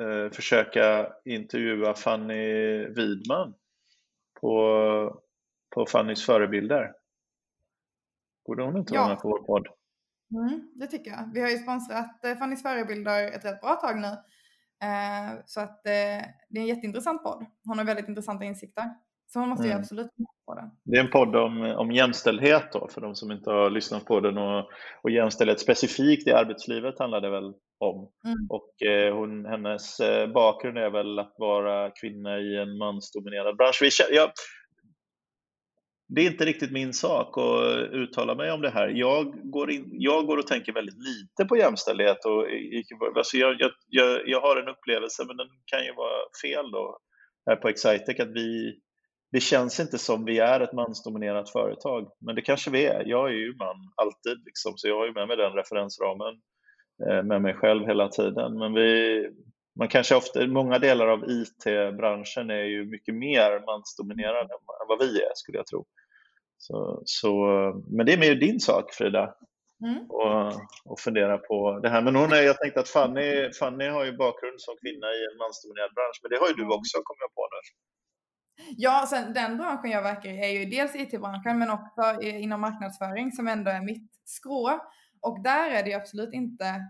eh, 0.00 0.30
försöka 0.32 1.12
intervjua 1.24 1.94
Fanny 1.94 2.86
Widman 2.86 3.54
på, 4.40 5.22
på 5.74 5.86
Fannys 5.86 6.26
förebilder. 6.26 6.92
Borde 8.46 8.62
hon 8.62 8.76
inte 8.76 8.94
ja. 8.94 9.00
vara 9.00 9.08
med 9.08 9.22
på 9.22 9.28
vår 9.28 9.42
podd? 9.42 9.66
Mm, 10.34 10.70
det 10.74 10.86
tycker 10.86 11.10
jag. 11.10 11.30
Vi 11.34 11.40
har 11.40 11.48
ju 11.48 11.58
sponsrat 11.58 12.24
eh, 12.24 12.36
Fannys 12.36 12.62
förebilder 12.62 13.28
ett 13.28 13.44
rätt 13.44 13.60
bra 13.60 13.74
tag 13.74 14.00
nu. 14.00 14.06
Eh, 14.86 15.42
så 15.46 15.60
att 15.60 15.86
eh, 15.86 16.26
det 16.48 16.58
är 16.58 16.60
en 16.60 16.66
jätteintressant 16.66 17.22
podd. 17.22 17.46
Hon 17.64 17.78
har 17.78 17.84
väldigt 17.84 18.08
intressanta 18.08 18.44
insikter. 18.44 18.84
Så 19.32 19.40
hon 19.40 19.48
måste 19.48 19.64
mm. 19.64 19.76
ju 19.76 19.80
absolut 19.80 20.10
på 20.46 20.54
den. 20.54 20.70
Det 20.84 20.96
är 20.96 21.00
en 21.00 21.10
podd 21.10 21.36
om, 21.36 21.62
om 21.62 21.92
jämställdhet 21.92 22.72
då, 22.72 22.88
för 22.88 23.00
de 23.00 23.14
som 23.14 23.32
inte 23.32 23.50
har 23.50 23.70
lyssnat 23.70 24.04
på 24.04 24.20
den. 24.20 24.38
Och, 24.38 24.70
och 25.02 25.10
jämställdhet 25.10 25.60
specifikt 25.60 26.28
i 26.28 26.32
arbetslivet 26.32 26.98
handlar 26.98 27.20
det 27.20 27.30
väl 27.30 27.52
om. 27.78 28.10
Mm. 28.26 28.46
Och 28.48 28.82
eh, 28.82 29.16
hon, 29.16 29.46
hennes 29.46 30.00
eh, 30.00 30.32
bakgrund 30.32 30.78
är 30.78 30.90
väl 30.90 31.18
att 31.18 31.34
vara 31.38 31.90
kvinna 31.90 32.38
i 32.38 32.56
en 32.56 32.78
mansdominerad 32.78 33.56
bransch. 33.56 34.06
Jag, 34.10 34.30
det 36.08 36.20
är 36.20 36.30
inte 36.30 36.44
riktigt 36.44 36.72
min 36.72 36.92
sak 36.92 37.38
att 37.38 37.92
uttala 37.92 38.34
mig 38.34 38.52
om 38.52 38.60
det 38.60 38.70
här. 38.70 38.88
Jag 38.88 39.50
går, 39.50 39.70
in, 39.70 39.88
jag 39.92 40.26
går 40.26 40.38
och 40.38 40.46
tänker 40.46 40.72
väldigt 40.72 40.98
lite 40.98 41.48
på 41.48 41.56
jämställdhet. 41.56 42.24
Och, 42.24 42.46
alltså 43.16 43.36
jag, 43.36 43.56
jag, 43.88 44.28
jag 44.28 44.40
har 44.40 44.56
en 44.56 44.68
upplevelse, 44.68 45.24
men 45.26 45.36
den 45.36 45.48
kan 45.66 45.84
ju 45.84 45.92
vara 45.92 46.18
fel 46.42 46.70
då, 46.70 46.98
här 47.46 47.56
på 47.56 47.68
Excitec, 47.68 48.20
att 48.20 48.32
vi, 48.34 48.78
det 49.32 49.40
känns 49.40 49.80
inte 49.80 49.98
som 49.98 50.24
vi 50.24 50.38
är 50.38 50.60
ett 50.60 50.72
mansdominerat 50.72 51.50
företag. 51.50 52.08
Men 52.20 52.34
det 52.34 52.42
kanske 52.42 52.70
vi 52.70 52.86
är. 52.86 53.04
Jag 53.06 53.28
är 53.28 53.32
ju 53.32 53.56
man 53.56 53.76
alltid, 53.96 54.44
liksom, 54.44 54.72
så 54.76 54.88
jag 54.88 54.98
har 54.98 55.06
ju 55.06 55.12
med 55.12 55.28
mig 55.28 55.36
den 55.36 55.52
referensramen 55.52 56.34
eh, 57.08 57.22
med 57.22 57.42
mig 57.42 57.54
själv 57.54 57.86
hela 57.86 58.08
tiden. 58.08 58.58
Men 58.58 58.72
vi, 58.74 59.28
man 59.78 59.88
kanske 59.88 60.16
ofta, 60.16 60.46
många 60.46 60.78
delar 60.78 61.06
av 61.06 61.24
IT-branschen 61.30 62.50
är 62.50 62.64
ju 62.64 62.84
mycket 62.84 63.14
mer 63.14 63.66
mansdominerad 63.66 64.50
än 64.50 64.88
vad 64.88 64.98
vi 64.98 65.22
är, 65.22 65.32
skulle 65.34 65.58
jag 65.58 65.66
tro. 65.66 65.84
Så, 66.58 67.02
så, 67.04 67.34
men 67.90 68.06
det 68.06 68.12
är 68.12 68.18
mer 68.18 68.34
din 68.34 68.60
sak 68.60 68.94
Frida, 68.94 69.34
mm. 69.84 70.10
och, 70.10 70.52
och 70.84 71.00
fundera 71.00 71.38
på 71.38 71.80
det 71.82 71.88
här. 71.88 72.02
Men 72.02 72.16
hon 72.16 72.32
är, 72.32 72.42
jag 72.42 72.58
tänkte 72.58 72.80
att 72.80 72.88
Fanny, 72.88 73.52
Fanny 73.58 73.88
har 73.88 74.04
ju 74.04 74.12
bakgrund 74.16 74.60
som 74.60 74.74
kvinna 74.82 75.06
i 75.18 75.20
en 75.30 75.38
mansdominerad 75.42 75.94
bransch, 75.94 76.18
men 76.22 76.30
det 76.30 76.38
har 76.40 76.48
ju 76.48 76.54
du 76.54 76.66
också, 76.78 76.96
kommer 77.06 77.22
jag 77.26 77.34
på 77.34 77.44
nu. 77.54 77.60
Ja, 78.76 79.06
sen 79.10 79.32
den 79.32 79.56
branschen 79.56 79.90
jag 79.90 80.02
verkar 80.02 80.30
i 80.30 80.40
är 80.40 80.60
ju 80.60 80.64
dels 80.64 80.94
IT-branschen 80.94 81.58
men 81.58 81.70
också 81.70 82.22
inom 82.22 82.60
marknadsföring 82.60 83.32
som 83.32 83.48
ändå 83.48 83.70
är 83.70 83.80
mitt 83.80 84.12
skrå. 84.24 84.80
Och 85.20 85.42
där 85.42 85.70
är 85.70 85.82
det 85.82 85.90
ju 85.90 85.96
absolut 85.96 86.34
inte 86.34 86.86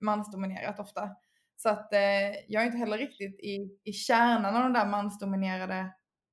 mansdominerat 0.00 0.80
ofta. 0.80 1.10
Så 1.56 1.68
att 1.68 1.92
eh, 1.92 2.00
jag 2.48 2.62
är 2.62 2.66
inte 2.66 2.78
heller 2.78 2.98
riktigt 2.98 3.40
i, 3.40 3.78
i 3.84 3.92
kärnan 3.92 4.56
av 4.56 4.62
den 4.62 4.72
där 4.72 4.86
mansdominerade 4.86 5.78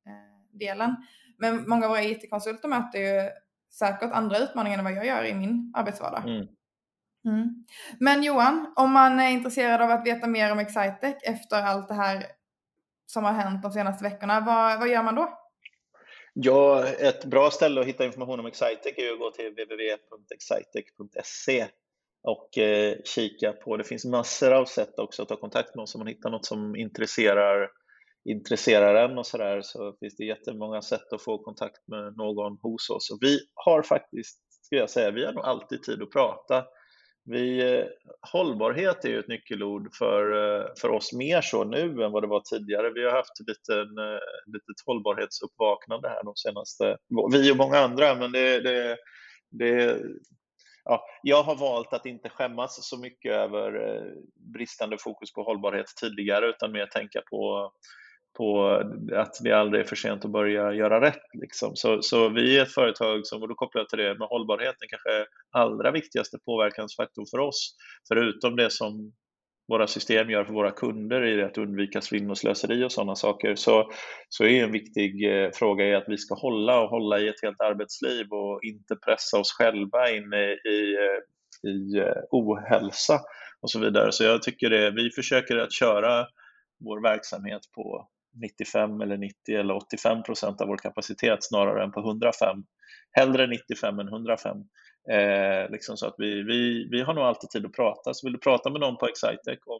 eh, 0.05 0.57
delen. 0.57 0.95
Men 1.37 1.69
många 1.69 1.85
av 1.85 1.89
våra 1.89 2.03
IT-konsulter 2.03 2.67
möter 2.67 2.99
ju 2.99 3.29
säkert 3.73 4.11
andra 4.11 4.37
utmaningar 4.37 4.77
än 4.77 4.83
vad 4.83 4.93
jag 4.93 5.05
gör 5.05 5.25
i 5.25 5.33
min 5.33 5.73
arbetsvardag. 5.75 6.29
Mm. 6.29 6.47
Mm. 7.25 7.65
Men 7.99 8.23
Johan, 8.23 8.73
om 8.75 8.91
man 8.91 9.19
är 9.19 9.29
intresserad 9.29 9.81
av 9.81 9.91
att 9.91 10.05
veta 10.05 10.27
mer 10.27 10.51
om 10.51 10.59
Excitec 10.59 11.15
efter 11.23 11.63
allt 11.63 11.87
det 11.87 11.93
här 11.93 12.25
som 13.11 13.23
har 13.23 13.31
hänt 13.31 13.63
de 13.63 13.71
senaste 13.71 14.03
veckorna, 14.03 14.39
vad, 14.39 14.79
vad 14.79 14.89
gör 14.89 15.03
man 15.03 15.15
då? 15.15 15.37
Ja, 16.33 16.87
ett 16.87 17.25
bra 17.25 17.51
ställe 17.51 17.81
att 17.81 17.87
hitta 17.87 18.05
information 18.05 18.39
om 18.39 18.45
Excitec 18.45 18.93
är 18.97 19.13
att 19.13 19.19
gå 19.19 19.31
till 19.31 19.51
www.excitec.se 19.51 21.67
och 22.23 22.57
eh, 22.57 22.97
kika 23.05 23.53
på. 23.53 23.77
Det 23.77 23.83
finns 23.83 24.05
massor 24.05 24.53
av 24.53 24.65
sätt 24.65 24.99
också 24.99 25.21
att 25.21 25.29
ta 25.29 25.35
kontakt 25.35 25.75
med 25.75 25.83
oss 25.83 25.95
om 25.95 25.99
man 25.99 26.07
hittar 26.07 26.29
något 26.29 26.45
som 26.45 26.75
intresserar 26.75 27.69
intresserar 28.25 29.09
en 29.09 29.17
och 29.17 29.25
så 29.25 29.37
där 29.37 29.61
så 29.61 29.95
finns 29.99 30.15
det 30.15 30.25
jättemånga 30.25 30.81
sätt 30.81 31.13
att 31.13 31.23
få 31.23 31.37
kontakt 31.37 31.87
med 31.87 32.17
någon 32.17 32.57
hos 32.61 32.89
oss. 32.89 33.11
Och 33.11 33.17
vi 33.21 33.39
har 33.53 33.81
faktiskt, 33.81 34.39
skulle 34.65 34.81
jag 34.81 34.89
säga, 34.89 35.11
vi 35.11 35.25
har 35.25 35.33
nog 35.33 35.45
alltid 35.45 35.83
tid 35.83 36.01
att 36.01 36.11
prata. 36.11 36.65
Vi, 37.23 37.73
eh, 37.77 37.85
hållbarhet 38.31 39.05
är 39.05 39.09
ju 39.09 39.19
ett 39.19 39.27
nyckelord 39.27 39.95
för, 39.95 40.31
eh, 40.31 40.65
för 40.81 40.89
oss 40.89 41.13
mer 41.13 41.41
så 41.41 41.63
nu 41.63 42.03
än 42.03 42.11
vad 42.11 42.23
det 42.23 42.27
var 42.27 42.41
tidigare. 42.41 42.89
Vi 42.93 43.05
har 43.05 43.11
haft 43.11 43.39
ett 43.39 43.69
eh, 43.69 43.83
litet 44.45 44.85
hållbarhetsuppvaknande 44.85 46.09
här 46.09 46.23
de 46.23 46.35
senaste, 46.35 46.97
vi 47.31 47.51
och 47.51 47.57
många 47.57 47.77
andra, 47.77 48.15
men 48.15 48.31
det, 48.31 48.59
det, 48.59 48.97
det 49.49 50.01
ja, 50.83 51.05
jag 51.23 51.43
har 51.43 51.55
valt 51.55 51.93
att 51.93 52.05
inte 52.05 52.29
skämmas 52.29 52.89
så 52.89 52.97
mycket 52.97 53.31
över 53.31 54.01
bristande 54.53 54.97
fokus 54.99 55.33
på 55.33 55.43
hållbarhet 55.43 55.87
tidigare 56.01 56.49
utan 56.49 56.71
mer 56.71 56.85
tänka 56.85 57.21
på 57.29 57.71
på 58.37 58.65
att 59.15 59.33
det 59.43 59.51
aldrig 59.51 59.83
är 59.83 59.87
för 59.87 59.95
sent 59.95 60.25
att 60.25 60.31
börja 60.31 60.73
göra 60.73 61.01
rätt. 61.01 61.23
Liksom. 61.33 61.75
Så, 61.75 62.01
så 62.01 62.29
vi 62.29 62.57
är 62.57 62.63
ett 62.63 62.73
företag 62.73 63.27
som, 63.27 63.41
och 63.41 63.47
då 63.47 63.55
kopplar 63.55 63.81
jag 63.81 63.89
till 63.89 63.99
det 63.99 64.19
med 64.19 64.27
hållbarheten, 64.27 64.87
kanske 64.89 65.25
allra 65.51 65.91
viktigaste 65.91 66.37
påverkansfaktor 66.45 67.25
för 67.31 67.39
oss, 67.39 67.75
förutom 68.07 68.55
det 68.55 68.69
som 68.69 69.13
våra 69.67 69.87
system 69.87 70.29
gör 70.29 70.45
för 70.45 70.53
våra 70.53 70.71
kunder 70.71 71.25
i 71.25 71.35
det 71.35 71.45
att 71.45 71.57
undvika 71.57 72.01
svinn 72.01 72.29
och 72.29 72.37
slöseri 72.37 72.83
och 72.83 72.91
sådana 72.91 73.15
saker, 73.15 73.55
så, 73.55 73.91
så 74.29 74.43
är 74.43 74.63
en 74.63 74.71
viktig 74.71 75.25
eh, 75.31 75.49
fråga 75.53 75.85
är 75.85 75.95
att 75.95 76.09
vi 76.09 76.17
ska 76.17 76.35
hålla 76.35 76.81
och 76.81 76.89
hålla 76.89 77.19
i 77.19 77.27
ett 77.27 77.43
helt 77.43 77.61
arbetsliv 77.61 78.27
och 78.31 78.63
inte 78.63 78.95
pressa 78.95 79.39
oss 79.39 79.51
själva 79.51 80.09
in 80.09 80.33
i, 80.33 80.69
i, 80.69 80.95
eh, 80.95 81.71
i 81.71 81.97
eh, 81.97 82.21
ohälsa 82.31 83.19
och 83.61 83.71
så 83.71 83.79
vidare. 83.79 84.11
Så 84.11 84.23
jag 84.23 84.41
tycker 84.41 84.69
det, 84.69 84.91
vi 84.91 85.09
försöker 85.15 85.57
att 85.57 85.73
köra 85.73 86.27
vår 86.85 87.01
verksamhet 87.01 87.61
på 87.75 88.07
95 88.33 89.01
eller 89.01 89.17
90 89.17 89.35
eller 89.55 89.75
85 89.75 90.23
procent 90.23 90.61
av 90.61 90.67
vår 90.67 90.77
kapacitet 90.77 91.39
snarare 91.41 91.83
än 91.83 91.91
på 91.91 91.99
105. 91.99 92.63
Hellre 93.11 93.47
95 93.47 93.99
än 93.99 94.07
105. 94.07 94.57
Eh, 95.11 95.69
liksom 95.69 95.97
så 95.97 96.07
att 96.07 96.15
vi, 96.17 96.43
vi, 96.43 96.87
vi 96.91 97.01
har 97.01 97.13
nog 97.13 97.23
alltid 97.23 97.49
tid 97.49 97.65
att 97.65 97.73
prata. 97.73 98.13
Så 98.13 98.27
vill 98.27 98.33
du 98.33 98.39
prata 98.39 98.69
med 98.69 98.81
någon 98.81 98.97
på 98.97 99.07
Excitec 99.07 99.59
om 99.65 99.79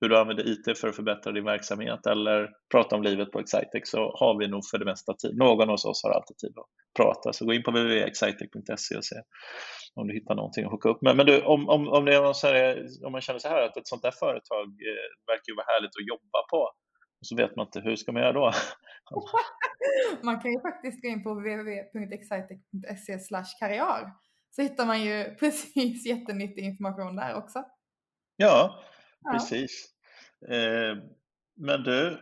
hur 0.00 0.08
du 0.08 0.18
använder 0.18 0.48
IT 0.48 0.78
för 0.78 0.88
att 0.88 0.96
förbättra 0.96 1.32
din 1.32 1.44
verksamhet 1.44 2.06
eller 2.06 2.50
prata 2.70 2.96
om 2.96 3.02
livet 3.02 3.32
på 3.32 3.40
Excitec 3.40 3.90
så 3.90 4.16
har 4.16 4.38
vi 4.38 4.48
nog 4.48 4.62
för 4.70 4.78
det 4.78 4.84
mesta 4.84 5.14
tid. 5.14 5.36
Någon 5.36 5.68
hos 5.68 5.84
oss 5.84 6.02
har 6.04 6.10
alltid 6.10 6.38
tid 6.38 6.52
att 6.56 6.66
prata. 6.96 7.32
Så 7.32 7.46
gå 7.46 7.52
in 7.52 7.62
på 7.62 7.70
www.excitec.se 7.70 8.96
och 8.96 9.04
se 9.04 9.16
om 9.94 10.08
du 10.08 10.14
hittar 10.14 10.34
någonting 10.34 10.64
att 10.64 10.70
hooka 10.70 10.88
upp 10.88 11.02
med. 11.02 11.16
Men 11.16 11.26
du, 11.26 11.42
om, 11.42 11.68
om, 11.68 11.88
om, 11.88 12.04
det 12.04 12.14
är 12.14 12.22
någon 12.22 12.34
här, 12.42 12.86
om 13.06 13.12
man 13.12 13.20
känner 13.20 13.38
så 13.38 13.48
här 13.48 13.62
att 13.62 13.76
ett 13.76 13.88
sånt 13.88 14.02
där 14.02 14.10
företag 14.10 14.66
eh, 14.90 15.10
verkar 15.30 15.48
ju 15.48 15.56
vara 15.56 15.70
härligt 15.72 15.96
att 15.98 16.10
jobba 16.12 16.40
på 16.50 16.70
och 17.20 17.26
så 17.26 17.36
vet 17.36 17.56
man 17.56 17.66
inte 17.66 17.80
hur 17.80 17.96
ska 17.96 18.12
man 18.12 18.22
göra 18.22 18.32
då? 18.32 18.52
man 20.22 20.40
kan 20.40 20.52
ju 20.52 20.60
faktiskt 20.60 21.02
gå 21.02 21.08
in 21.08 21.22
på 21.22 21.34
www.excitec.se 21.34 23.18
karriär 23.60 24.12
så 24.50 24.62
hittar 24.62 24.86
man 24.86 25.02
ju 25.02 25.34
precis 25.40 26.06
jättenyttig 26.06 26.64
information 26.64 27.16
där 27.16 27.34
också. 27.34 27.64
Ja, 28.36 28.84
ja. 29.20 29.32
precis. 29.32 29.86
Eh, 30.48 30.96
men 31.56 31.82
du, 31.82 32.18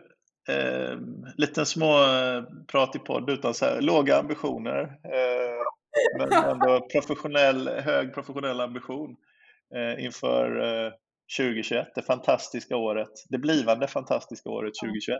eh, 0.49 0.97
liten 1.37 1.65
små 1.65 2.03
eh, 2.03 2.43
prat 2.67 2.95
i 2.95 2.99
podd 2.99 3.29
utan 3.29 3.53
så 3.53 3.65
här, 3.65 3.81
låga 3.81 4.19
ambitioner. 4.19 4.81
Eh, 5.03 5.59
men 6.17 6.33
ändå 6.33 6.87
professionell, 6.91 7.67
hög 7.67 8.13
professionell 8.13 8.61
ambition 8.61 9.15
eh, 9.75 10.05
inför 10.05 10.59
eh, 10.59 10.91
2021, 11.37 11.87
det 11.95 12.01
fantastiska 12.01 12.77
året, 12.77 13.09
det 13.29 13.37
blivande 13.37 13.87
fantastiska 13.87 14.49
året 14.49 14.73
2021? 14.83 15.17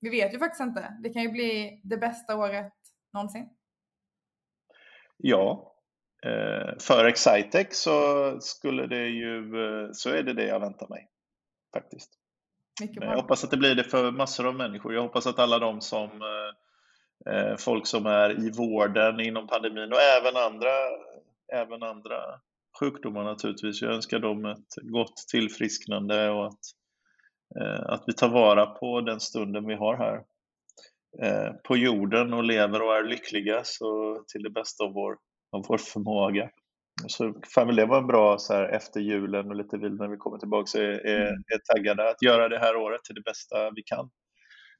Vi 0.00 0.10
vet 0.10 0.34
ju 0.34 0.38
faktiskt 0.38 0.60
inte. 0.60 0.96
Det 1.02 1.10
kan 1.10 1.22
ju 1.22 1.28
bli 1.28 1.80
det 1.84 1.96
bästa 1.96 2.36
året 2.36 2.72
någonsin. 3.12 3.48
Ja, 5.16 5.74
eh, 6.26 6.78
för 6.80 7.04
Excitec 7.04 7.66
så 7.70 7.96
skulle 8.40 8.86
det 8.86 9.08
ju, 9.08 9.38
eh, 9.38 9.88
så 9.92 10.10
är 10.10 10.22
det 10.22 10.34
det 10.34 10.46
jag 10.46 10.60
väntar 10.60 10.88
mig 10.88 11.08
faktiskt. 11.74 12.10
Men 12.80 13.08
jag 13.08 13.16
hoppas 13.16 13.44
att 13.44 13.50
det 13.50 13.56
blir 13.56 13.74
det 13.74 13.84
för 13.84 14.10
massor 14.10 14.46
av 14.46 14.54
människor. 14.54 14.94
Jag 14.94 15.02
hoppas 15.02 15.26
att 15.26 15.38
alla 15.38 15.58
de 15.58 15.80
som 15.80 16.10
eh, 17.26 17.56
folk 17.56 17.86
som 17.86 18.06
är 18.06 18.46
i 18.46 18.50
vården 18.50 19.20
inom 19.20 19.46
pandemin 19.46 19.92
och 19.92 20.00
även 20.00 20.36
andra, 20.36 20.70
även 21.52 21.82
andra 21.82 22.40
sjukdomar 22.82 23.24
naturligtvis. 23.24 23.82
Jag 23.82 23.94
önskar 23.94 24.18
dem 24.18 24.44
ett 24.44 24.74
gott 24.82 25.16
tillfrisknande 25.30 26.30
och 26.30 26.46
att, 26.46 26.60
eh, 27.60 27.92
att 27.92 28.04
vi 28.06 28.12
tar 28.12 28.28
vara 28.28 28.66
på 28.66 29.00
den 29.00 29.20
stunden 29.20 29.66
vi 29.66 29.74
har 29.74 29.96
här. 29.96 30.24
eh, 31.22 31.52
på 31.64 31.76
jorden 31.76 32.32
och 32.32 32.44
lever 32.44 32.82
och 32.82 32.96
är 32.96 33.04
lyckliga 33.04 33.60
så 33.64 34.22
till 34.28 34.42
det 34.42 34.50
bästa 34.50 34.84
av 34.84 34.92
vår, 34.92 35.16
av 35.52 35.64
vår 35.68 35.78
förmåga. 35.78 36.50
Så 37.06 37.32
kan 37.54 37.66
väl 37.66 37.76
det 37.76 37.86
vara 37.86 37.98
en 37.98 38.06
bra 38.06 38.38
så 38.38 38.54
här, 38.54 38.64
efter 38.64 39.00
julen 39.00 39.48
och 39.48 39.56
lite 39.56 39.78
vill 39.78 39.94
när 39.94 40.08
vi 40.08 40.16
kommer 40.16 40.38
tillbaka 40.38 40.66
så 40.66 40.78
är, 40.78 41.06
är, 41.06 41.26
mm. 41.26 41.42
är 41.54 41.74
taggade 41.74 42.10
att 42.10 42.22
göra 42.22 42.48
det 42.48 42.58
här 42.58 42.76
året 42.76 43.04
till 43.04 43.14
det 43.14 43.20
bästa 43.20 43.70
vi 43.70 43.82
kan. 43.82 44.10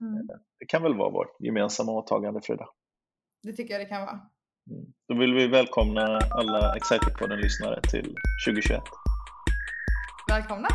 Mm. 0.01 0.27
Det 0.59 0.67
kan 0.67 0.83
väl 0.83 0.95
vara 0.95 1.11
vårt 1.11 1.41
gemensamma 1.41 1.93
åtagande 1.93 2.41
Frida? 2.41 2.67
Det 3.43 3.53
tycker 3.53 3.75
jag 3.75 3.81
det 3.81 3.89
kan 3.89 4.01
vara. 4.01 4.21
Mm. 4.71 4.85
Då 5.09 5.19
vill 5.19 5.35
vi 5.35 5.47
välkomna 5.47 6.19
alla 6.31 6.77
Excited-podden-lyssnare 6.77 7.81
till 7.81 8.15
2021. 8.47 8.83
Välkomna! 10.29 10.69